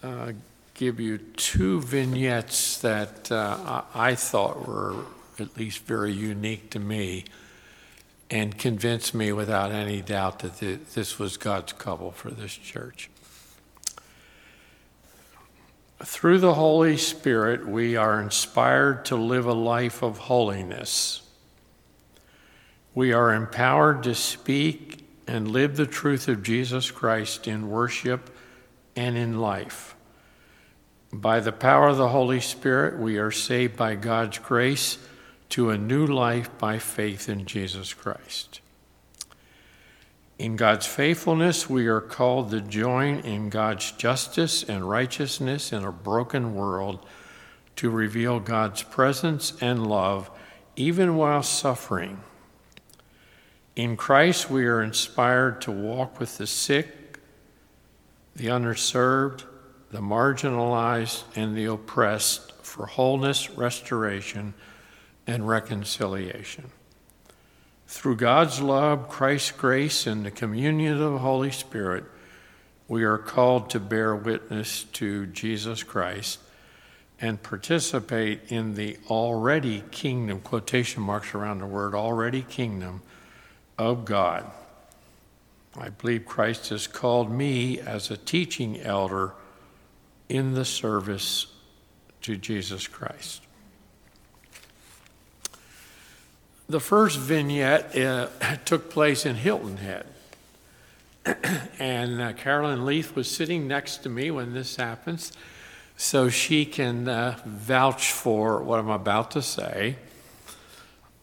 uh, 0.02 0.32
give 0.74 1.02
you 1.02 1.18
two 1.18 1.82
vignettes 1.82 2.78
that 2.78 3.30
uh, 3.30 3.82
I 3.94 4.16
thought 4.16 4.66
were 4.66 4.96
at 5.38 5.58
least 5.58 5.80
very 5.80 6.14
unique 6.14 6.70
to 6.70 6.80
me 6.80 7.26
and 8.32 8.58
convinced 8.58 9.14
me 9.14 9.34
without 9.34 9.74
any 9.74 10.02
doubt 10.02 10.40
that 10.40 10.60
this 10.94 11.20
was 11.20 11.36
God's 11.36 11.74
couple 11.74 12.12
for 12.12 12.32
this 12.32 12.54
church. 12.54 13.10
Through 16.06 16.38
the 16.38 16.54
Holy 16.54 16.98
Spirit, 16.98 17.68
we 17.68 17.96
are 17.96 18.22
inspired 18.22 19.06
to 19.06 19.16
live 19.16 19.48
a 19.48 19.54
life 19.54 20.04
of 20.04 20.20
holiness. 20.20 21.24
We 22.94 23.12
are 23.12 23.34
empowered 23.34 24.04
to 24.04 24.14
speak 24.14 25.04
and 25.26 25.48
live 25.48 25.76
the 25.76 25.88
truth 25.88 26.28
of 26.28 26.44
Jesus 26.44 26.92
Christ 26.92 27.48
in 27.48 27.72
worship 27.72 28.30
and 28.96 29.18
in 29.18 29.40
life. 29.40 29.96
By 31.12 31.40
the 31.40 31.52
power 31.52 31.88
of 31.88 31.98
the 31.98 32.10
Holy 32.10 32.40
Spirit, 32.40 33.00
we 33.00 33.18
are 33.18 33.32
saved 33.32 33.76
by 33.76 33.96
God's 33.96 34.38
grace 34.38 35.00
to 35.50 35.72
a 35.72 35.78
new 35.78 36.06
life 36.06 36.56
by 36.60 36.78
faith 36.78 37.28
in 37.28 37.46
Jesus 37.46 37.96
Christ. 37.96 38.62
In 40.38 40.58
God's 40.58 40.86
faithfulness, 40.86 41.70
we 41.70 41.88
are 41.88 42.02
called 42.02 42.52
to 42.52 42.60
join 42.60 43.20
in 43.20 43.50
God's 43.50 43.92
justice 43.94 44.64
and 44.64 44.88
righteousness 44.88 45.72
in 45.72 45.86
a 45.86 45.92
broken 45.94 46.56
world 46.56 47.06
to 47.78 47.90
reveal 47.90 48.40
God's 48.40 48.84
presence 48.84 49.54
and 49.62 49.88
love 49.88 50.30
even 50.76 51.16
while 51.16 51.44
suffering. 51.44 52.20
In 53.76 53.96
Christ, 53.96 54.50
we 54.50 54.66
are 54.66 54.82
inspired 54.82 55.62
to 55.62 55.72
walk 55.72 56.20
with 56.20 56.38
the 56.38 56.48
sick, 56.48 57.20
the 58.36 58.48
underserved, 58.48 59.44
the 59.92 60.02
marginalized, 60.02 61.24
and 61.36 61.56
the 61.56 61.66
oppressed 61.66 62.52
for 62.62 62.86
wholeness, 62.86 63.50
restoration, 63.52 64.54
and 65.28 65.48
reconciliation. 65.48 66.72
Through 67.96 68.18
God's 68.18 68.62
love, 68.62 69.08
Christ's 69.08 69.52
grace, 69.52 70.06
and 70.06 70.26
the 70.26 70.30
communion 70.30 71.02
of 71.02 71.14
the 71.14 71.20
Holy 71.20 71.50
Spirit, 71.50 72.04
we 72.90 73.06
are 73.06 73.18
called 73.18 73.70
to 73.70 73.80
bear 73.80 74.14
witness 74.14 74.84
to 74.84 75.26
Jesus 75.28 75.82
Christ 75.82 76.40
and 77.22 77.42
participate 77.42 78.42
in 78.50 78.76
the 78.76 78.98
already 79.10 79.82
kingdom, 79.92 80.42
quotation 80.42 81.04
marks 81.04 81.34
around 81.34 81.60
the 81.60 81.66
word 81.66 81.96
already 81.96 82.42
kingdom 82.42 83.02
of 83.78 84.04
God. 84.04 84.52
I 85.78 85.88
believe 85.88 86.26
Christ 86.26 86.70
has 86.70 86.88
called 86.88 87.32
me 87.32 87.80
as 87.80 88.12
a 88.12 88.18
teaching 88.18 88.78
elder 88.82 89.34
in 90.28 90.54
the 90.54 90.66
service 90.66 91.48
to 92.24 92.36
Jesus 92.36 92.88
Christ. 92.88 93.45
The 96.68 96.80
first 96.80 97.20
vignette 97.20 97.96
uh, 97.96 98.28
took 98.66 98.90
place 98.90 99.26
in 99.26 99.36
Hilton 99.36 99.78
Head. 99.78 100.08
and 101.80 102.20
uh, 102.20 102.34
Carolyn 102.34 102.86
Leith 102.86 103.16
was 103.16 103.30
sitting 103.30 103.68
next 103.68 103.98
to 103.98 104.10
me 104.10 104.32
when 104.32 104.54
this 104.54 104.76
happens, 104.76 105.32
so 105.96 106.28
she 106.28 106.66
can 106.66 107.08
uh, 107.08 107.38
vouch 107.46 108.12
for 108.12 108.64
what 108.64 108.80
I'm 108.80 108.90
about 108.90 109.32
to 109.32 109.44
say. 109.44 109.98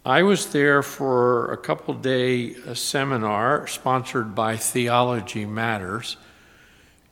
I 0.05 0.23
was 0.23 0.47
there 0.47 0.83
for 0.83 1.53
a 1.53 1.57
couple 1.57 1.95
day 1.95 2.55
uh, 2.55 2.75
seminar 2.75 3.67
sponsored 3.67 4.37
by 4.37 4.57
Theology 4.57 5.45
Matters, 5.45 6.17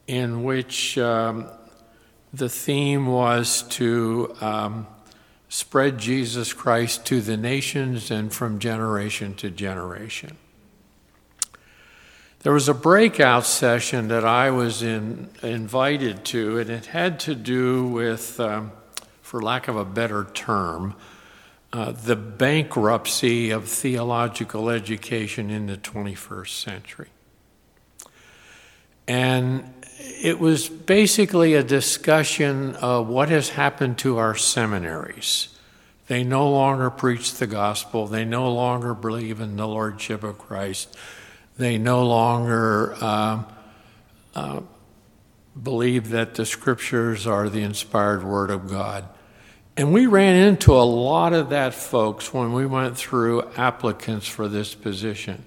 in 0.07 0.45
which 0.45 0.99
um, 0.99 1.49
the 2.33 2.49
theme 2.49 3.07
was 3.07 3.63
to 3.71 4.37
um, 4.41 4.87
spread 5.51 5.99
Jesus 5.99 6.53
Christ 6.53 7.05
to 7.07 7.21
the 7.21 7.37
nations 7.37 8.11
and 8.11 8.33
from 8.33 8.61
generation 8.61 9.35
to 9.35 9.51
generation. 9.51 10.39
There 12.43 12.53
was 12.53 12.69
a 12.69 12.75
breakout 12.75 13.45
session 13.45 14.09
that 14.09 14.25
I 14.25 14.53
was 14.53 14.81
in, 14.81 15.29
invited 15.43 16.25
to, 16.27 16.59
and 16.59 16.71
it 16.71 16.87
had 16.87 17.19
to 17.21 17.35
do 17.35 17.85
with, 17.85 18.39
um, 18.39 18.71
for 19.21 19.43
lack 19.43 19.67
of 19.67 19.77
a 19.77 19.85
better 19.85 20.29
term, 20.33 20.95
uh, 21.73 21.93
the 21.93 22.17
bankruptcy 22.17 23.51
of 23.51 23.69
theological 23.69 24.71
education 24.71 25.51
in 25.51 25.67
the 25.67 25.77
21st 25.77 26.63
century. 26.63 27.09
And 29.09 29.80
it 30.01 30.39
was 30.39 30.69
basically 30.69 31.55
a 31.55 31.63
discussion 31.63 32.77
of 32.77 33.09
what 33.09 33.29
has 33.29 33.51
happened 33.51 33.99
to 33.99 34.19
our 34.19 34.35
seminaries. 34.35 35.49
They 36.07 36.25
no 36.25 36.51
longer 36.51 36.91
preach 36.91 37.35
the 37.35 37.47
gospel. 37.47 38.07
They 38.07 38.25
no 38.25 38.53
longer 38.53 38.95
believe 38.95 39.41
in 39.41 39.57
the 39.57 39.69
Lordship 39.69 40.25
of 40.25 40.39
Christ. 40.39 40.97
They 41.57 41.79
no 41.79 42.05
longer 42.07 42.97
uh, 43.01 43.43
uh, 44.35 44.61
believe 45.61 46.11
that 46.11 46.35
the 46.35 46.47
scriptures 46.47 47.27
are 47.27 47.49
the 47.49 47.63
inspired 47.63 48.25
word 48.25 48.51
of 48.51 48.69
God. 48.69 49.05
And 49.77 49.93
we 49.93 50.07
ran 50.07 50.37
into 50.37 50.73
a 50.73 50.83
lot 50.83 51.33
of 51.33 51.51
that, 51.51 51.75
folks, 51.75 52.35
when 52.35 52.53
we 52.53 52.67
went 52.67 52.97
through 52.97 53.49
applicants 53.57 54.27
for 54.27 54.49
this 54.49 54.75
position. 54.75 55.45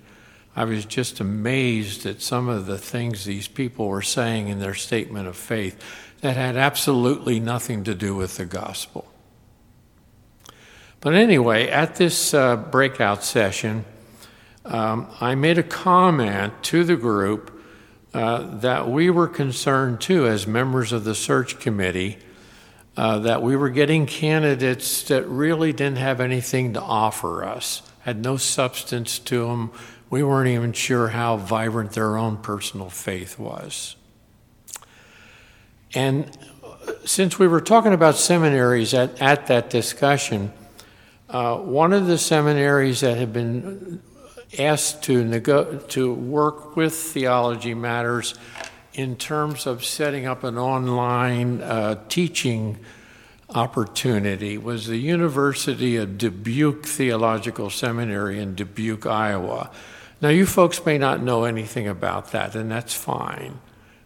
I 0.55 0.65
was 0.65 0.85
just 0.85 1.19
amazed 1.19 2.05
at 2.05 2.21
some 2.21 2.47
of 2.47 2.65
the 2.67 2.77
things 2.77 3.25
these 3.25 3.47
people 3.47 3.87
were 3.87 4.03
saying 4.03 4.49
in 4.49 4.59
their 4.59 4.75
statement 4.75 5.27
of 5.27 5.35
faith 5.35 5.79
that 6.21 6.37
had 6.37 6.55
absolutely 6.55 7.39
nothing 7.39 7.83
to 7.85 7.95
do 7.95 8.15
with 8.15 8.37
the 8.37 8.45
gospel. 8.45 9.07
But 11.01 11.15
anyway, 11.15 11.67
at 11.67 11.95
this 11.95 12.33
uh, 12.33 12.55
breakout 12.55 13.23
session, 13.23 13.83
um, 14.63 15.07
I 15.19 15.35
made 15.35 15.57
a 15.57 15.63
comment 15.63 16.53
to 16.63 16.83
the 16.85 16.95
group 16.95 17.61
uh, 18.13 18.59
that 18.59 18.87
we 18.87 19.09
were 19.09 19.27
concerned 19.27 19.99
too, 19.99 20.27
as 20.27 20.47
members 20.47 20.93
of 20.93 21.03
the 21.03 21.15
search 21.15 21.59
committee, 21.59 22.19
uh, 22.95 23.19
that 23.19 23.41
we 23.41 23.55
were 23.55 23.69
getting 23.69 24.05
candidates 24.05 25.03
that 25.03 25.27
really 25.27 25.73
didn't 25.73 25.97
have 25.97 26.21
anything 26.21 26.73
to 26.73 26.81
offer 26.81 27.43
us, 27.43 27.81
had 28.01 28.23
no 28.23 28.37
substance 28.37 29.17
to 29.19 29.47
them 29.47 29.71
we 30.13 30.21
weren't 30.21 30.49
even 30.49 30.71
sure 30.71 31.08
how 31.08 31.38
vibrant 31.38 31.93
their 31.93 32.17
own 32.17 32.38
personal 32.38 32.88
faith 32.88 33.39
was. 33.39 33.95
And 35.95 36.30
since 37.04 37.39
we 37.39 37.47
were 37.47 37.62
talking 37.62 37.93
about 37.93 38.15
seminaries 38.15 38.93
at, 38.93 39.19
at 39.19 39.47
that 39.47 39.71
discussion, 39.71 40.54
uh, 41.32 41.58
one 41.58 41.93
of 41.93 42.06
the 42.06 42.19
seminaries 42.19 42.99
that 42.99 43.17
had 43.17 43.34
been 43.34 44.04
asked 44.60 45.02
to, 45.06 45.39
to 45.88 46.13
work 46.13 46.76
with 46.76 46.93
Theology 46.93 47.73
Matters 47.73 48.36
in 48.93 49.15
terms 49.15 49.65
of 49.65 49.84
setting 49.84 50.28
up 50.28 50.43
an 50.43 50.60
online 50.60 51.60
uh, 51.60 51.99
teaching 52.08 52.78
opportunity 53.49 54.60
was 54.60 54.86
the 54.86 54.97
University 54.97 55.97
of 55.97 56.19
Dubuque 56.19 56.86
Theological 56.86 57.71
Seminary 57.71 58.39
in 58.39 58.54
Dubuque, 58.54 59.08
Iowa. 59.08 59.71
Now, 60.23 60.29
you 60.29 60.45
folks 60.45 60.86
may 60.86 60.97
not 60.97 61.21
know 61.21 61.43
anything 61.43 61.86
about 61.86 62.31
that, 62.31 62.55
and 62.55 62.71
that's 62.71 62.93
fine. 62.93 63.59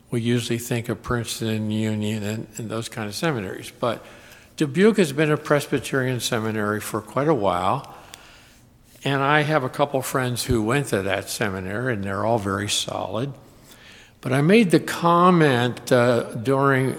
We 0.09 0.19
usually 0.19 0.57
think 0.57 0.89
of 0.89 1.03
Princeton, 1.03 1.69
Union, 1.69 2.23
and, 2.23 2.47
and 2.57 2.71
those 2.71 2.89
kind 2.89 3.07
of 3.07 3.13
seminaries. 3.13 3.69
But 3.69 4.03
Dubuque 4.55 4.97
has 4.97 5.13
been 5.13 5.29
a 5.29 5.37
Presbyterian 5.37 6.19
seminary 6.19 6.81
for 6.81 7.01
quite 7.01 7.27
a 7.27 7.35
while. 7.35 7.95
And 9.03 9.21
I 9.21 9.41
have 9.41 9.63
a 9.63 9.69
couple 9.69 10.01
friends 10.01 10.45
who 10.45 10.63
went 10.63 10.87
to 10.87 11.03
that 11.03 11.29
seminary, 11.29 11.93
and 11.93 12.03
they're 12.03 12.25
all 12.25 12.39
very 12.39 12.67
solid. 12.67 13.31
But 14.19 14.33
I 14.33 14.41
made 14.41 14.71
the 14.71 14.79
comment 14.79 15.91
uh, 15.91 16.33
during 16.33 16.95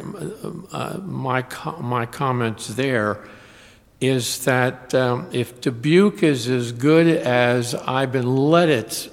uh, 0.70 1.00
my, 1.02 1.42
co- 1.42 1.78
my 1.78 2.06
comments 2.06 2.68
there 2.68 3.18
is 4.00 4.44
that 4.44 4.94
um, 4.94 5.28
if 5.32 5.60
Dubuque 5.60 6.22
is 6.22 6.48
as 6.48 6.72
good 6.72 7.08
as 7.08 7.74
I've 7.74 8.12
been 8.12 8.36
led 8.36 8.68
it 8.68 9.08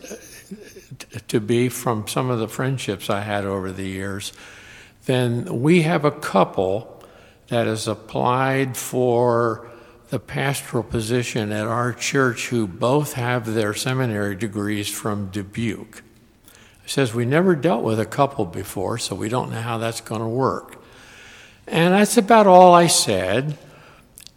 uh, 1.16 1.20
to 1.28 1.40
be 1.40 1.70
from 1.70 2.08
some 2.08 2.30
of 2.30 2.40
the 2.40 2.48
friendships 2.48 3.10
I 3.10 3.22
had 3.22 3.46
over 3.46 3.72
the 3.72 3.88
years, 3.88 4.32
then 5.06 5.62
we 5.62 5.82
have 5.84 6.06
a 6.06 6.12
couple 6.12 7.04
that 7.48 7.68
has 7.68 7.88
applied 7.88 8.78
for 8.78 9.68
the 10.10 10.20
pastoral 10.20 10.84
position 10.84 11.52
at 11.52 11.66
our 11.66 11.92
church 11.92 12.50
who 12.50 12.68
both 12.68 13.14
have 13.14 13.54
their 13.54 13.74
seminary 13.74 14.36
degrees 14.36 14.88
from 14.88 15.30
Dubuque. 15.32 16.04
It 16.84 16.90
says 16.92 17.14
we 17.14 17.26
never 17.26 17.56
dealt 17.56 17.84
with 17.84 18.00
a 18.00 18.06
couple 18.06 18.46
before, 18.46 19.00
so 19.00 19.16
we 19.16 19.30
don't 19.30 19.50
know 19.50 19.62
how 19.62 19.80
that's 19.80 20.02
going 20.02 20.22
to 20.22 20.28
work. 20.28 20.80
And 21.66 21.96
that's 21.96 22.18
about 22.18 22.46
all 22.46 22.76
I 22.76 22.86
said. 22.86 23.58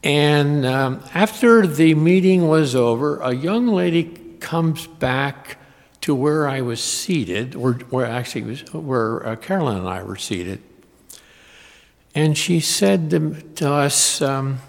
And 0.02 0.64
um, 0.64 1.02
after 1.14 1.66
the 1.66 1.94
meeting 1.94 2.48
was 2.48 2.74
over, 2.74 3.20
a 3.20 3.34
young 3.34 3.68
lady 3.68 4.04
comes 4.40 4.86
back 4.86 5.58
to 6.02 6.14
where 6.14 6.48
I 6.48 6.60
was 6.60 6.82
seated, 6.82 7.54
or 7.54 7.74
where 7.90 8.06
actually 8.06 8.42
was 8.42 8.72
where 8.72 9.26
uh, 9.26 9.36
Carolyn 9.36 9.78
and 9.78 9.88
I 9.88 10.02
were 10.02 10.16
seated, 10.16 10.62
and 12.14 12.38
she 12.38 12.60
said 12.60 13.10
to, 13.10 13.42
to 13.56 13.72
us, 13.72 14.22
um, 14.22 14.60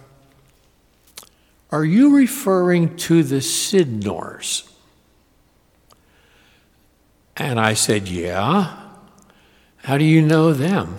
"Are 1.71 1.85
you 1.85 2.15
referring 2.15 2.97
to 2.97 3.21
the 3.21 3.41
Sidners?" 3.41 4.67
And 7.37 7.59
I 7.59 7.75
said, 7.75 8.07
"Yeah." 8.07 8.89
How 9.83 9.97
do 9.97 10.03
you 10.03 10.21
know 10.21 10.53
them? 10.53 10.97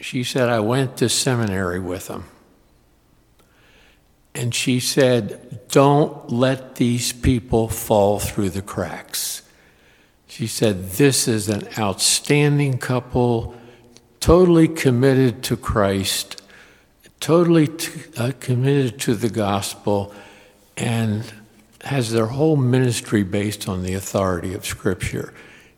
She 0.00 0.22
said, 0.22 0.48
I 0.48 0.60
went 0.60 0.96
to 0.98 1.08
seminary 1.08 1.80
with 1.80 2.08
them. 2.08 2.24
And 4.36 4.54
she 4.54 4.80
said, 4.80 5.66
Don't 5.68 6.30
let 6.30 6.74
these 6.74 7.10
people 7.10 7.68
fall 7.68 8.18
through 8.18 8.50
the 8.50 8.60
cracks. 8.60 9.40
She 10.28 10.46
said, 10.46 10.90
This 10.90 11.26
is 11.26 11.48
an 11.48 11.66
outstanding 11.78 12.76
couple, 12.76 13.56
totally 14.20 14.68
committed 14.68 15.42
to 15.44 15.56
Christ, 15.56 16.42
totally 17.18 17.68
t- 17.68 18.02
uh, 18.18 18.32
committed 18.38 19.00
to 19.00 19.14
the 19.14 19.30
gospel, 19.30 20.14
and 20.76 21.24
has 21.84 22.12
their 22.12 22.26
whole 22.26 22.56
ministry 22.56 23.22
based 23.22 23.66
on 23.66 23.82
the 23.82 23.94
authority 23.94 24.52
of 24.52 24.66
Scripture. 24.66 25.32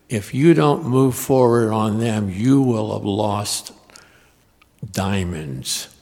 If 0.08 0.34
you 0.34 0.52
don't 0.52 0.84
move 0.84 1.14
forward 1.14 1.70
on 1.70 2.00
them, 2.00 2.28
you 2.28 2.60
will 2.60 2.92
have 2.92 3.04
lost 3.04 3.72
diamonds. 4.90 5.94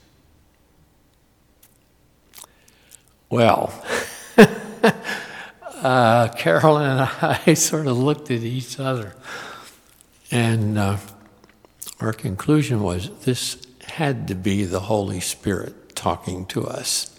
Well, 3.29 3.73
uh, 5.83 6.29
Carolyn 6.29 6.91
and 6.91 7.01
I 7.01 7.55
sort 7.55 7.89
of 7.89 7.99
looked 7.99 8.31
at 8.31 8.43
each 8.43 8.79
other, 8.79 9.15
and 10.31 10.79
uh, 10.79 10.99
our 12.01 12.13
conclusion 12.13 12.85
was 12.85 13.11
this 13.25 13.67
had 13.83 14.29
to 14.29 14.37
be 14.37 14.65
the 14.65 14.79
Holy 14.79 15.19
Spirit 15.19 15.97
talking 15.97 16.47
to 16.47 16.67
us. 16.67 17.19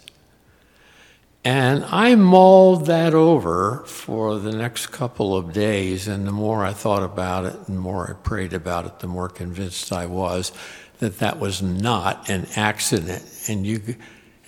And 1.44 1.84
I 1.84 2.14
mulled 2.14 2.86
that 2.86 3.12
over 3.12 3.84
for 3.86 4.38
the 4.38 4.52
next 4.52 4.86
couple 4.86 5.36
of 5.36 5.52
days, 5.52 6.08
and 6.08 6.26
the 6.26 6.32
more 6.32 6.64
I 6.64 6.72
thought 6.72 7.02
about 7.02 7.44
it, 7.44 7.54
and 7.66 7.76
the 7.76 7.80
more 7.80 8.08
I 8.10 8.14
prayed 8.14 8.54
about 8.54 8.86
it, 8.86 9.00
the 9.00 9.06
more 9.08 9.28
convinced 9.28 9.92
I 9.92 10.06
was 10.06 10.52
that 11.00 11.18
that 11.18 11.38
was 11.38 11.60
not 11.60 12.30
an 12.30 12.46
accident. 12.56 13.24
And 13.46 13.66
you 13.66 13.96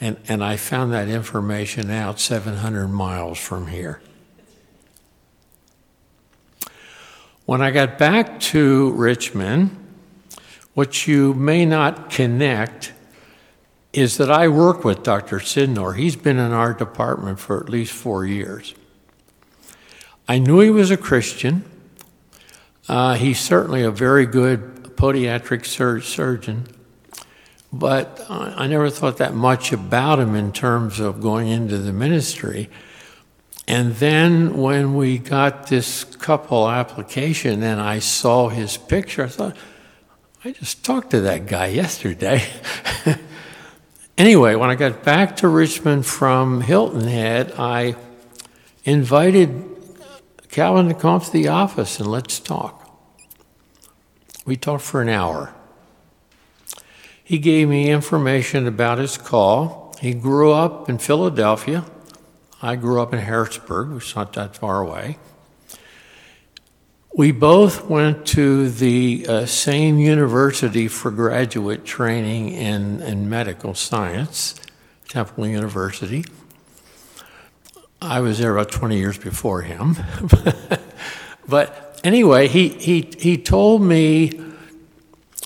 and, 0.01 0.17
and 0.29 0.43
I 0.43 0.57
found 0.57 0.93
that 0.93 1.09
information 1.09 1.91
out 1.91 2.19
700 2.19 2.89
miles 2.89 3.39
from 3.39 3.67
here. 3.67 4.01
When 7.45 7.61
I 7.61 7.71
got 7.71 7.99
back 7.99 8.41
to 8.41 8.93
Richmond, 8.93 9.77
what 10.75 11.07
you 11.07 11.35
may 11.35 11.67
not 11.67 12.09
connect 12.09 12.93
is 13.93 14.17
that 14.19 14.31
I 14.31 14.49
work 14.49 14.85
with 14.85 15.03
Dr. 15.03 15.39
Sidner. 15.39 15.97
He's 15.97 16.17
been 16.17 16.39
in 16.39 16.53
our 16.53 16.73
department 16.73 17.41
for 17.41 17.61
at 17.61 17.69
least 17.69 17.93
four 17.93 18.25
years. 18.25 18.75
I 20.29 20.39
knew 20.39 20.61
he 20.61 20.71
was 20.71 20.93
a 20.93 20.97
Christian. 20.97 21.65
Uh, 22.89 23.15
he's 23.15 23.41
certainly 23.41 23.83
a 23.83 23.91
very 23.91 24.27
good 24.27 24.97
podiatric 24.97 25.67
sur- 25.67 26.01
surgeon. 26.01 26.69
But 27.73 28.27
I 28.29 28.67
never 28.67 28.91
thought 28.91 29.19
that 29.19 29.35
much 29.35 29.73
about 29.73 30.19
him 30.19 30.35
in 30.35 30.53
terms 30.53 30.99
of 30.99 31.21
going 31.21 31.49
into 31.49 31.79
the 31.79 31.93
ministry. 31.93 32.69
And 33.69 33.95
then 33.95 34.57
when 34.57 34.97
we 34.97 35.19
got 35.19 35.69
this 35.69 36.03
couple 36.03 36.69
application 36.69 37.63
and 37.63 37.81
I 37.81 38.01
saw 38.01 38.49
his 38.49 38.77
picture, 38.77 39.23
I 39.25 39.29
thought, 39.29 39.57
I 40.45 40.51
just 40.51 40.85
talked 40.85 41.11
to 41.11 41.21
that 41.21 41.47
guy 41.47 41.67
yesterday. 41.67 42.43
anyway, 44.19 44.57
when 44.57 44.71
I 44.71 44.75
got 44.75 45.05
back 45.05 45.37
to 45.37 45.49
Richmond 45.49 46.05
from 46.07 46.63
Hilton 46.63 47.07
Head, 47.07 47.53
I 47.57 47.95
invited 48.85 49.65
Calvin 50.51 50.89
to 50.89 50.95
come 50.95 51.21
to 51.21 51.31
the 51.31 51.47
office 51.47 52.01
and 52.01 52.11
let's 52.11 52.41
talk. 52.41 52.77
We 54.45 54.57
talked 54.57 54.83
for 54.83 55.01
an 55.01 55.09
hour. 55.09 55.55
He 57.31 57.39
gave 57.39 57.69
me 57.69 57.89
information 57.89 58.67
about 58.67 58.99
his 58.99 59.17
call. 59.17 59.95
He 60.01 60.15
grew 60.15 60.51
up 60.51 60.89
in 60.89 60.99
Philadelphia. 60.99 61.85
I 62.61 62.75
grew 62.75 63.01
up 63.01 63.13
in 63.13 63.21
Harrisburg, 63.21 63.91
which 63.91 64.07
is 64.09 64.17
not 64.17 64.33
that 64.33 64.57
far 64.57 64.81
away. 64.81 65.17
We 67.15 67.31
both 67.31 67.89
went 67.89 68.27
to 68.35 68.69
the 68.69 69.27
uh, 69.29 69.47
same 69.47 69.99
university 69.99 70.89
for 70.89 71.13
graduate 71.13 71.85
training 71.85 72.49
in, 72.49 73.01
in 73.01 73.31
medical 73.31 73.77
science, 73.77 74.61
Temple 75.09 75.47
University. 75.47 76.25
I 78.03 78.19
was 78.23 78.41
there 78.41 78.57
about 78.57 78.73
20 78.73 78.99
years 78.99 79.19
before 79.19 79.63
him. 79.63 79.95
but 81.49 82.01
anyway, 82.03 82.49
he, 82.49 82.71
he, 82.71 83.09
he 83.17 83.39
told 83.39 83.83
me 83.83 84.50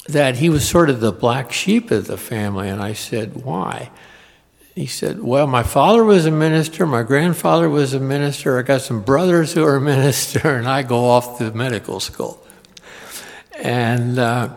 that 0.08 0.36
he 0.36 0.50
was 0.50 0.68
sort 0.68 0.90
of 0.90 1.00
the 1.00 1.12
black 1.12 1.52
sheep 1.52 1.90
of 1.90 2.06
the 2.06 2.16
family, 2.16 2.68
and 2.68 2.82
I 2.82 2.92
said, 2.92 3.44
Why? 3.44 3.90
He 4.74 4.86
said, 4.86 5.22
Well, 5.22 5.46
my 5.46 5.62
father 5.62 6.04
was 6.04 6.26
a 6.26 6.30
minister, 6.30 6.86
my 6.86 7.02
grandfather 7.02 7.70
was 7.70 7.94
a 7.94 8.00
minister, 8.00 8.58
I 8.58 8.62
got 8.62 8.82
some 8.82 9.02
brothers 9.02 9.54
who 9.54 9.64
are 9.64 9.76
a 9.76 9.80
minister, 9.80 10.56
and 10.56 10.68
I 10.68 10.82
go 10.82 11.08
off 11.08 11.38
to 11.38 11.50
medical 11.52 12.00
school. 12.00 12.40
And, 13.56 14.18
uh, 14.18 14.50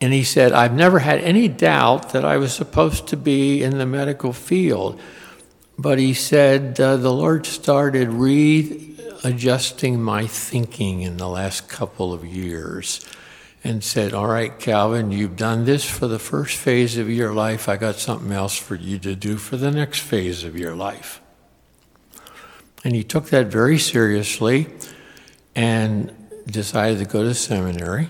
and 0.00 0.12
he 0.12 0.22
said, 0.22 0.52
I've 0.52 0.74
never 0.74 0.98
had 0.98 1.20
any 1.20 1.48
doubt 1.48 2.12
that 2.12 2.24
I 2.24 2.36
was 2.36 2.52
supposed 2.52 3.08
to 3.08 3.16
be 3.16 3.62
in 3.62 3.78
the 3.78 3.86
medical 3.86 4.32
field. 4.32 5.00
But 5.78 5.98
he 5.98 6.12
said, 6.12 6.78
uh, 6.78 6.98
the 6.98 7.12
Lord 7.12 7.46
started 7.46 8.08
readjusting 8.10 10.02
my 10.02 10.26
thinking 10.26 11.00
in 11.00 11.16
the 11.16 11.28
last 11.28 11.68
couple 11.68 12.12
of 12.12 12.24
years 12.24 13.00
and 13.64 13.82
said, 13.82 14.12
All 14.12 14.26
right, 14.26 14.58
Calvin, 14.58 15.12
you've 15.12 15.36
done 15.36 15.64
this 15.64 15.84
for 15.84 16.08
the 16.08 16.18
first 16.18 16.56
phase 16.56 16.98
of 16.98 17.08
your 17.08 17.32
life. 17.32 17.68
I 17.68 17.76
got 17.76 17.96
something 17.96 18.32
else 18.32 18.56
for 18.56 18.74
you 18.74 18.98
to 19.00 19.14
do 19.14 19.36
for 19.36 19.56
the 19.56 19.70
next 19.70 20.00
phase 20.00 20.44
of 20.44 20.58
your 20.58 20.74
life. 20.74 21.20
And 22.84 22.94
he 22.94 23.04
took 23.04 23.26
that 23.26 23.46
very 23.46 23.78
seriously 23.78 24.68
and 25.54 26.12
decided 26.46 26.98
to 26.98 27.04
go 27.04 27.22
to 27.22 27.34
seminary. 27.34 28.08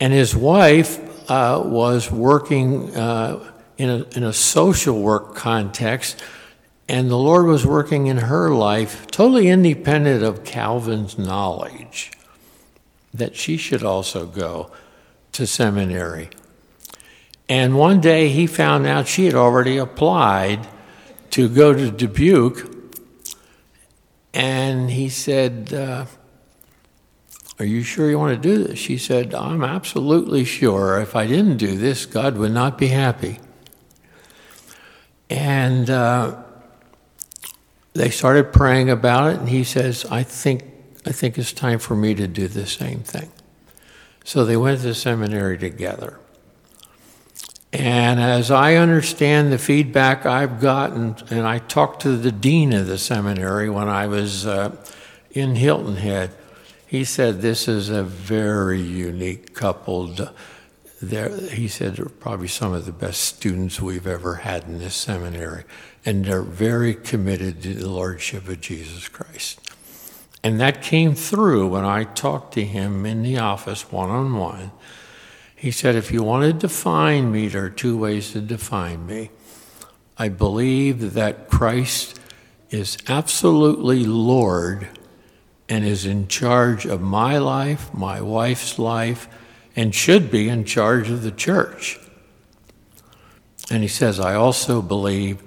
And 0.00 0.12
his 0.12 0.34
wife 0.34 0.98
uh, 1.30 1.62
was 1.64 2.10
working 2.10 2.94
uh, 2.96 3.52
in, 3.76 3.90
a, 3.90 4.02
in 4.16 4.24
a 4.24 4.32
social 4.32 5.02
work 5.02 5.34
context, 5.34 6.22
and 6.88 7.10
the 7.10 7.18
Lord 7.18 7.46
was 7.46 7.66
working 7.66 8.06
in 8.06 8.16
her 8.16 8.50
life 8.50 9.06
totally 9.08 9.48
independent 9.48 10.22
of 10.22 10.44
Calvin's 10.44 11.18
knowledge 11.18 12.12
that 13.18 13.36
she 13.36 13.56
should 13.56 13.82
also 13.82 14.26
go 14.26 14.70
to 15.32 15.46
seminary. 15.46 16.30
And 17.48 17.76
one 17.76 18.00
day 18.00 18.28
he 18.28 18.46
found 18.46 18.86
out 18.86 19.06
she 19.06 19.26
had 19.26 19.34
already 19.34 19.76
applied 19.76 20.66
to 21.30 21.48
go 21.48 21.72
to 21.72 21.90
Dubuque. 21.90 22.72
And 24.34 24.90
he 24.90 25.08
said, 25.08 25.72
uh, 25.72 26.06
Are 27.58 27.64
you 27.64 27.82
sure 27.82 28.10
you 28.10 28.18
want 28.18 28.40
to 28.40 28.48
do 28.48 28.64
this? 28.64 28.78
She 28.78 28.98
said, 28.98 29.34
I'm 29.34 29.62
absolutely 29.62 30.44
sure. 30.44 31.00
If 31.00 31.14
I 31.14 31.26
didn't 31.26 31.58
do 31.58 31.76
this, 31.76 32.04
God 32.06 32.36
would 32.36 32.52
not 32.52 32.78
be 32.78 32.88
happy. 32.88 33.38
And 35.30 35.88
uh, 35.88 36.42
they 37.92 38.10
started 38.10 38.52
praying 38.52 38.90
about 38.90 39.32
it, 39.32 39.40
and 39.40 39.48
he 39.48 39.64
says, 39.64 40.04
I 40.10 40.22
think 40.22 40.64
I 41.06 41.12
think 41.12 41.38
it's 41.38 41.52
time 41.52 41.78
for 41.78 41.94
me 41.94 42.14
to 42.16 42.26
do 42.26 42.48
the 42.48 42.66
same 42.66 43.00
thing. 43.00 43.30
So 44.24 44.44
they 44.44 44.56
went 44.56 44.80
to 44.80 44.92
seminary 44.92 45.56
together. 45.56 46.18
And 47.72 48.18
as 48.18 48.50
I 48.50 48.74
understand 48.74 49.52
the 49.52 49.58
feedback 49.58 50.26
I've 50.26 50.60
gotten, 50.60 51.14
and 51.30 51.46
I 51.46 51.58
talked 51.58 52.02
to 52.02 52.16
the 52.16 52.32
dean 52.32 52.72
of 52.72 52.88
the 52.88 52.98
seminary 52.98 53.70
when 53.70 53.88
I 53.88 54.08
was 54.08 54.46
uh, 54.46 54.74
in 55.30 55.54
Hilton 55.54 55.96
Head, 55.96 56.34
he 56.86 57.04
said 57.04 57.40
this 57.40 57.68
is 57.68 57.88
a 57.88 58.02
very 58.02 58.80
unique 58.80 59.54
couple. 59.54 60.12
There, 61.02 61.28
he 61.50 61.68
said 61.68 61.96
they're 61.96 62.06
probably 62.06 62.48
some 62.48 62.72
of 62.72 62.86
the 62.86 62.92
best 62.92 63.20
students 63.20 63.80
we've 63.80 64.06
ever 64.06 64.36
had 64.36 64.64
in 64.64 64.78
this 64.78 64.94
seminary, 64.94 65.64
and 66.04 66.24
they're 66.24 66.42
very 66.42 66.94
committed 66.94 67.62
to 67.62 67.74
the 67.74 67.88
Lordship 67.88 68.48
of 68.48 68.60
Jesus 68.60 69.08
Christ. 69.08 69.60
And 70.46 70.60
that 70.60 70.80
came 70.80 71.16
through 71.16 71.66
when 71.66 71.84
I 71.84 72.04
talked 72.04 72.54
to 72.54 72.64
him 72.64 73.04
in 73.04 73.24
the 73.24 73.36
office 73.36 73.90
one 73.90 74.10
on 74.10 74.36
one. 74.36 74.70
He 75.56 75.72
said, 75.72 75.96
If 75.96 76.12
you 76.12 76.22
want 76.22 76.44
to 76.44 76.52
define 76.52 77.32
me, 77.32 77.48
there 77.48 77.64
are 77.64 77.68
two 77.68 77.98
ways 77.98 78.30
to 78.30 78.40
define 78.40 79.06
me. 79.06 79.30
I 80.16 80.28
believe 80.28 81.14
that 81.14 81.48
Christ 81.48 82.20
is 82.70 82.96
absolutely 83.08 84.04
Lord 84.04 84.88
and 85.68 85.84
is 85.84 86.06
in 86.06 86.28
charge 86.28 86.86
of 86.86 87.00
my 87.00 87.38
life, 87.38 87.92
my 87.92 88.20
wife's 88.20 88.78
life, 88.78 89.26
and 89.74 89.92
should 89.92 90.30
be 90.30 90.48
in 90.48 90.64
charge 90.64 91.10
of 91.10 91.24
the 91.24 91.32
church. 91.32 91.98
And 93.68 93.82
he 93.82 93.88
says, 93.88 94.20
I 94.20 94.36
also 94.36 94.80
believe 94.80 95.42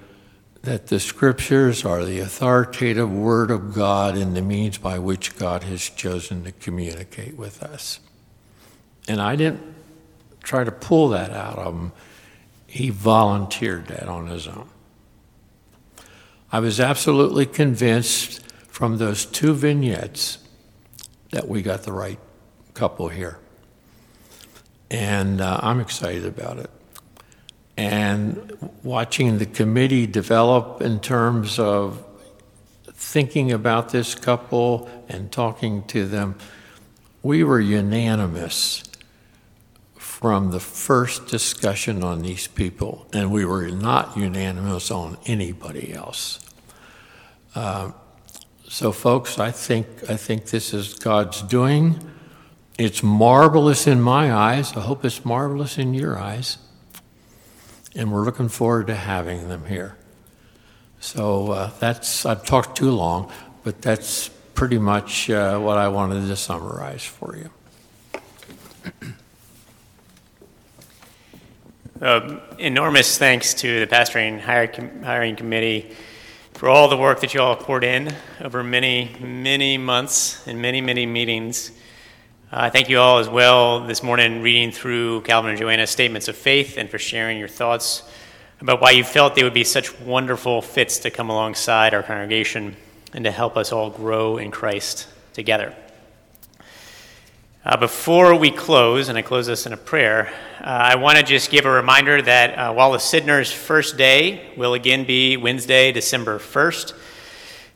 that 0.63 0.87
the 0.87 0.99
scriptures 0.99 1.85
are 1.85 2.03
the 2.03 2.19
authoritative 2.19 3.11
word 3.11 3.49
of 3.49 3.73
God 3.73 4.17
and 4.17 4.35
the 4.35 4.41
means 4.41 4.77
by 4.77 4.99
which 4.99 5.37
God 5.37 5.63
has 5.63 5.89
chosen 5.89 6.43
to 6.43 6.51
communicate 6.51 7.37
with 7.37 7.63
us. 7.63 7.99
And 9.07 9.21
I 9.21 9.35
didn't 9.35 9.61
try 10.43 10.63
to 10.63 10.71
pull 10.71 11.09
that 11.09 11.31
out 11.31 11.57
of 11.57 11.73
him, 11.73 11.91
he 12.67 12.89
volunteered 12.89 13.87
that 13.87 14.07
on 14.07 14.27
his 14.27 14.47
own. 14.47 14.69
I 16.51 16.59
was 16.59 16.79
absolutely 16.79 17.45
convinced 17.45 18.41
from 18.67 18.97
those 18.97 19.25
two 19.25 19.53
vignettes 19.53 20.39
that 21.31 21.47
we 21.47 21.61
got 21.61 21.83
the 21.83 21.93
right 21.93 22.19
couple 22.73 23.09
here. 23.09 23.39
And 24.89 25.41
uh, 25.41 25.59
I'm 25.61 25.79
excited 25.79 26.25
about 26.25 26.57
it 26.57 26.69
and 27.79 28.59
watching 28.83 29.37
the 29.37 29.45
committee 29.45 30.05
develop 30.05 30.81
in 30.81 30.99
terms 30.99 31.57
of 31.57 32.05
thinking 32.91 33.53
about 33.53 33.87
this 33.87 34.15
couple 34.15 34.89
and 35.07 35.31
talking 35.31 35.83
to 35.87 36.05
them, 36.05 36.35
we 37.23 37.41
were 37.41 37.61
unanimous 37.61 38.83
from 39.95 40.51
the 40.51 40.59
first 40.59 41.27
discussion 41.27 42.03
on 42.03 42.21
these 42.21 42.47
people, 42.47 43.07
and 43.13 43.31
we 43.31 43.45
were 43.45 43.69
not 43.69 44.17
unanimous 44.17 44.91
on 44.91 45.17
anybody 45.25 45.93
else. 45.93 46.41
Uh, 47.55 47.91
so, 48.67 48.91
folks, 48.91 49.39
I 49.39 49.51
think 49.51 49.87
I 50.09 50.17
think 50.17 50.47
this 50.47 50.73
is 50.73 50.95
God's 50.95 51.41
doing. 51.43 51.97
It's 52.77 53.01
marvelous 53.01 53.87
in 53.87 54.01
my 54.01 54.33
eyes. 54.33 54.75
I 54.75 54.81
hope 54.81 55.05
it's 55.05 55.23
marvelous 55.23 55.77
in 55.77 55.93
your 55.93 56.19
eyes 56.19 56.57
and 57.95 58.11
we're 58.11 58.23
looking 58.23 58.49
forward 58.49 58.87
to 58.87 58.95
having 58.95 59.49
them 59.49 59.65
here. 59.65 59.95
So 60.99 61.51
uh, 61.51 61.71
that's, 61.79 62.25
I've 62.25 62.45
talked 62.45 62.77
too 62.77 62.91
long, 62.91 63.31
but 63.63 63.81
that's 63.81 64.29
pretty 64.53 64.77
much 64.77 65.29
uh, 65.29 65.59
what 65.59 65.77
I 65.77 65.87
wanted 65.87 66.27
to 66.27 66.35
summarize 66.35 67.03
for 67.03 67.37
you. 67.37 67.49
Uh, 72.01 72.39
enormous 72.57 73.17
thanks 73.17 73.53
to 73.53 73.81
the 73.81 73.87
pastoring 73.87 74.39
hiring 74.39 75.35
committee 75.35 75.93
for 76.53 76.69
all 76.69 76.87
the 76.87 76.95
work 76.97 77.19
that 77.19 77.33
you 77.33 77.41
all 77.41 77.55
poured 77.55 77.83
in 77.83 78.13
over 78.41 78.63
many, 78.63 79.15
many 79.19 79.77
months 79.77 80.45
and 80.47 80.61
many, 80.61 80.79
many 80.79 81.05
meetings. 81.05 81.71
Uh, 82.51 82.67
thank 82.67 82.89
you 82.89 82.97
all 82.97 83.19
as 83.19 83.29
well 83.29 83.81
this 83.81 84.01
morning 84.01 84.41
reading 84.41 84.71
through 84.71 85.21
Calvin 85.21 85.51
and 85.51 85.59
Joanna's 85.59 85.91
statements 85.91 86.27
of 86.27 86.35
faith 86.35 86.79
and 86.79 86.89
for 86.89 86.97
sharing 86.97 87.37
your 87.37 87.47
thoughts 87.47 88.01
about 88.59 88.81
why 88.81 88.89
you 88.89 89.03
felt 89.03 89.35
they 89.35 89.43
would 89.43 89.53
be 89.53 89.63
such 89.63 89.99
wonderful 89.99 90.59
fits 90.63 90.97
to 90.99 91.11
come 91.11 91.29
alongside 91.29 91.93
our 91.93 92.01
congregation 92.01 92.75
and 93.13 93.23
to 93.25 93.29
help 93.29 93.55
us 93.55 93.71
all 93.71 93.91
grow 93.91 94.39
in 94.39 94.49
Christ 94.49 95.07
together. 95.33 95.75
Uh, 97.63 97.77
before 97.77 98.33
we 98.33 98.49
close, 98.49 99.09
and 99.09 99.17
I 99.17 99.21
close 99.21 99.45
this 99.45 99.67
in 99.67 99.73
a 99.73 99.77
prayer, 99.77 100.33
uh, 100.59 100.63
I 100.63 100.95
want 100.95 101.19
to 101.19 101.23
just 101.23 101.51
give 101.51 101.67
a 101.67 101.71
reminder 101.71 102.19
that 102.19 102.57
uh, 102.57 102.73
while 102.73 102.93
the 102.93 102.97
Sidners' 102.97 103.51
first 103.51 103.95
day 103.95 104.51
will 104.57 104.73
again 104.73 105.05
be 105.05 105.37
Wednesday, 105.37 105.91
December 105.91 106.39
1st, 106.39 106.93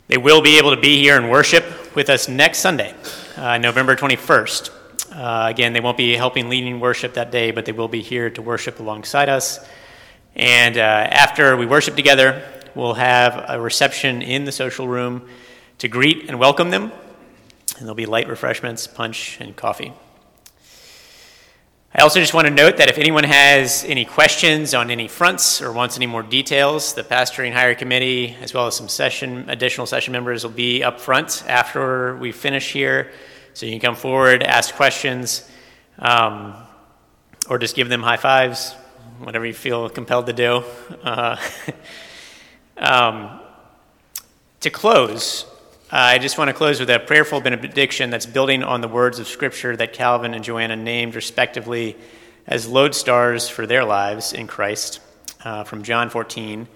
they 0.08 0.18
will 0.18 0.42
be 0.42 0.58
able 0.58 0.76
to 0.76 0.82
be 0.82 1.00
here 1.00 1.16
and 1.18 1.32
worship 1.32 1.96
with 1.96 2.10
us 2.10 2.28
next 2.28 2.60
Sunday 2.60 2.94
uh, 3.38 3.58
November 3.58 3.96
21st. 3.96 4.70
Uh, 5.14 5.48
again, 5.50 5.72
they 5.72 5.80
won't 5.80 5.96
be 5.96 6.16
helping 6.16 6.50
leading 6.50 6.80
worship 6.80 7.14
that 7.14 7.32
day, 7.32 7.52
but 7.52 7.66
they 7.66 7.72
will 7.72 7.88
be 7.88 8.02
here 8.02 8.30
to 8.30 8.42
worship 8.42 8.80
alongside 8.80 9.30
us. 9.30 9.66
And 10.36 10.78
uh, 10.78 10.82
after 10.82 11.56
we 11.56 11.66
worship 11.66 11.96
together, 11.96 12.44
we'll 12.76 12.96
have 12.96 13.46
a 13.48 13.62
reception 13.62 14.22
in 14.22 14.44
the 14.44 14.52
social 14.52 14.88
room 14.88 15.28
to 15.78 15.88
greet 15.88 16.30
and 16.30 16.38
welcome 16.38 16.70
them. 16.70 16.92
And 17.78 17.82
there'll 17.82 17.96
be 17.96 18.06
light 18.06 18.28
refreshments, 18.28 18.88
punch, 18.88 19.38
and 19.40 19.56
coffee. 19.56 19.94
I 22.04 22.06
also 22.06 22.20
just 22.20 22.34
want 22.34 22.48
to 22.48 22.54
note 22.54 22.76
that 22.78 22.90
if 22.90 22.98
anyone 22.98 23.24
has 23.24 23.86
any 23.86 24.04
questions 24.04 24.74
on 24.74 24.92
any 24.92 25.08
fronts 25.08 25.62
or 25.62 25.72
wants 25.72 25.96
any 25.96 26.06
more 26.06 26.22
details, 26.22 26.94
the 26.94 27.02
pastoring 27.02 27.54
hire 27.54 27.76
committee, 27.76 28.36
as 28.42 28.54
well 28.54 28.68
as 28.68 28.76
some 28.76 28.90
session 28.90 29.50
additional 29.50 29.88
session 29.88 30.12
members, 30.12 30.44
will 30.44 30.52
be 30.52 30.84
up 30.84 31.00
front 31.00 31.46
after 31.48 32.18
we 32.18 32.34
finish 32.34 32.74
here 32.74 33.14
so 33.54 33.66
you 33.66 33.72
can 33.72 33.80
come 33.80 33.96
forward, 33.96 34.44
ask 34.44 34.76
questions, 34.76 35.50
um, 35.98 36.54
or 37.50 37.58
just 37.58 37.74
give 37.74 37.88
them 37.88 38.04
high 38.04 38.18
fives, 38.18 38.74
whatever 39.20 39.46
you 39.46 39.54
feel 39.54 39.88
compelled 39.88 40.26
to 40.26 40.34
do. 40.34 40.62
Uh, 41.04 41.38
um, 42.80 43.40
to 44.60 44.70
close, 44.70 45.46
I 45.96 46.18
just 46.18 46.40
want 46.40 46.48
to 46.48 46.56
close 46.56 46.80
with 46.80 46.90
a 46.90 46.98
prayerful 46.98 47.40
benediction 47.40 48.10
that's 48.10 48.26
building 48.26 48.64
on 48.64 48.82
the 48.82 48.88
words 48.88 49.20
of 49.20 49.28
Scripture 49.28 49.76
that 49.76 49.94
Calvin 49.94 50.34
and 50.34 50.44
Joanna 50.44 50.76
named 50.76 51.14
respectively 51.14 51.96
as 52.48 52.66
lodestars 52.66 53.48
for 53.48 53.68
their 53.68 53.86
lives 53.86 54.34
in 54.34 54.48
Christ 54.48 55.02
uh, 55.44 55.64
from 55.66 55.84
John 55.84 56.10
14, 56.10 56.68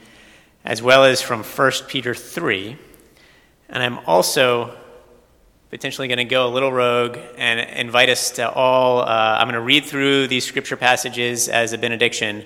as 0.64 0.84
well 0.84 1.04
as 1.04 1.20
from 1.20 1.42
1 1.42 1.72
Peter 1.88 2.14
3. 2.14 2.78
And 3.70 3.82
I'm 3.82 3.98
also 4.06 4.78
potentially 5.72 6.08
going 6.08 6.20
to 6.20 6.24
go 6.24 6.46
a 6.46 6.54
little 6.54 6.72
rogue 6.72 7.18
and 7.38 7.60
invite 7.60 8.10
us 8.10 8.30
to 8.34 8.48
all. 8.48 9.00
Uh, 9.00 9.38
I'm 9.40 9.48
going 9.48 9.56
to 9.56 9.62
read 9.62 9.86
through 9.86 10.28
these 10.28 10.46
scripture 10.46 10.78
passages 10.78 11.50
as 11.50 11.74
a 11.74 11.80
benediction, 11.80 12.46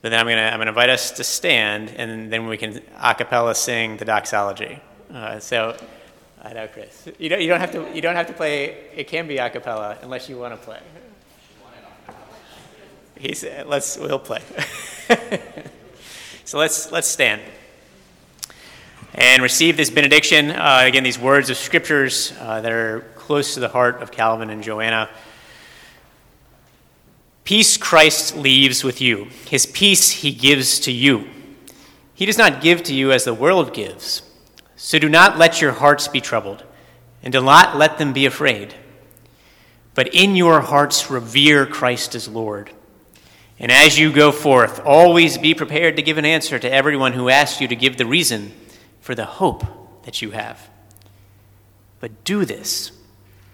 but 0.00 0.08
then 0.08 0.20
I'm 0.20 0.24
going 0.24 0.38
to, 0.38 0.42
I'm 0.44 0.56
going 0.56 0.68
to 0.68 0.70
invite 0.70 0.88
us 0.88 1.10
to 1.10 1.22
stand, 1.22 1.90
and 1.90 2.32
then 2.32 2.46
we 2.46 2.56
can 2.56 2.80
a 2.98 3.14
cappella 3.14 3.54
sing 3.54 3.98
the 3.98 4.06
doxology. 4.06 4.80
Uh, 5.12 5.38
so, 5.38 5.76
I 6.48 6.54
know, 6.54 6.66
Chris. 6.66 7.06
You 7.18 7.28
don't, 7.28 7.42
you 7.42 7.48
don't 7.48 7.60
have 7.60 7.72
to. 7.72 7.94
You 7.94 8.00
don't 8.00 8.14
have 8.14 8.26
to 8.28 8.32
play. 8.32 8.88
It 8.96 9.06
can 9.06 9.28
be 9.28 9.36
a 9.36 9.50
cappella 9.50 9.98
unless 10.00 10.30
you 10.30 10.38
want 10.38 10.58
to 10.58 10.66
play. 10.66 10.80
He 13.18 13.34
said, 13.34 13.66
"Let's. 13.66 13.98
We'll 13.98 14.18
play." 14.18 14.40
so 16.46 16.56
let's 16.56 16.90
let's 16.90 17.06
stand 17.06 17.42
and 19.12 19.42
receive 19.42 19.76
this 19.76 19.90
benediction. 19.90 20.50
Uh, 20.50 20.84
again, 20.84 21.04
these 21.04 21.18
words 21.18 21.50
of 21.50 21.58
scriptures 21.58 22.32
uh, 22.40 22.62
that 22.62 22.72
are 22.72 23.00
close 23.16 23.52
to 23.52 23.60
the 23.60 23.68
heart 23.68 24.00
of 24.00 24.10
Calvin 24.10 24.48
and 24.48 24.62
Joanna. 24.62 25.10
Peace 27.44 27.76
Christ 27.76 28.36
leaves 28.38 28.82
with 28.82 29.02
you. 29.02 29.28
His 29.50 29.66
peace 29.66 30.08
he 30.10 30.32
gives 30.32 30.80
to 30.80 30.92
you. 30.92 31.28
He 32.14 32.24
does 32.24 32.38
not 32.38 32.62
give 32.62 32.82
to 32.84 32.94
you 32.94 33.12
as 33.12 33.24
the 33.24 33.34
world 33.34 33.74
gives. 33.74 34.22
So 34.78 35.00
do 35.00 35.08
not 35.08 35.38
let 35.38 35.60
your 35.60 35.72
hearts 35.72 36.06
be 36.06 36.20
troubled, 36.20 36.62
and 37.20 37.32
do 37.32 37.42
not 37.42 37.76
let 37.76 37.98
them 37.98 38.12
be 38.12 38.26
afraid. 38.26 38.74
But 39.92 40.14
in 40.14 40.36
your 40.36 40.60
hearts 40.60 41.10
revere 41.10 41.66
Christ 41.66 42.14
as 42.14 42.28
Lord. 42.28 42.70
And 43.58 43.72
as 43.72 43.98
you 43.98 44.12
go 44.12 44.30
forth, 44.30 44.78
always 44.86 45.36
be 45.36 45.52
prepared 45.52 45.96
to 45.96 46.02
give 46.02 46.16
an 46.16 46.24
answer 46.24 46.60
to 46.60 46.72
everyone 46.72 47.12
who 47.12 47.28
asks 47.28 47.60
you 47.60 47.66
to 47.66 47.74
give 47.74 47.96
the 47.96 48.06
reason 48.06 48.52
for 49.00 49.16
the 49.16 49.24
hope 49.24 49.64
that 50.04 50.22
you 50.22 50.30
have. 50.30 50.70
But 51.98 52.22
do 52.22 52.44
this 52.44 52.92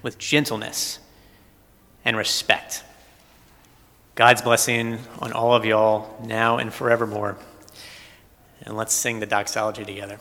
with 0.03 0.19
gentleness 0.19 0.99
and 2.05 2.19
respect. 2.19 2.85
God's 4.15 4.43
blessing 4.43 4.99
on 5.21 5.33
all 5.33 5.55
of 5.55 5.65
y'all 5.65 6.23
now 6.23 6.59
and 6.59 6.71
forevermore. 6.71 7.39
And 8.61 8.77
let's 8.77 8.93
sing 8.93 9.21
the 9.21 9.27
doxology 9.27 9.87
together. 9.87 10.19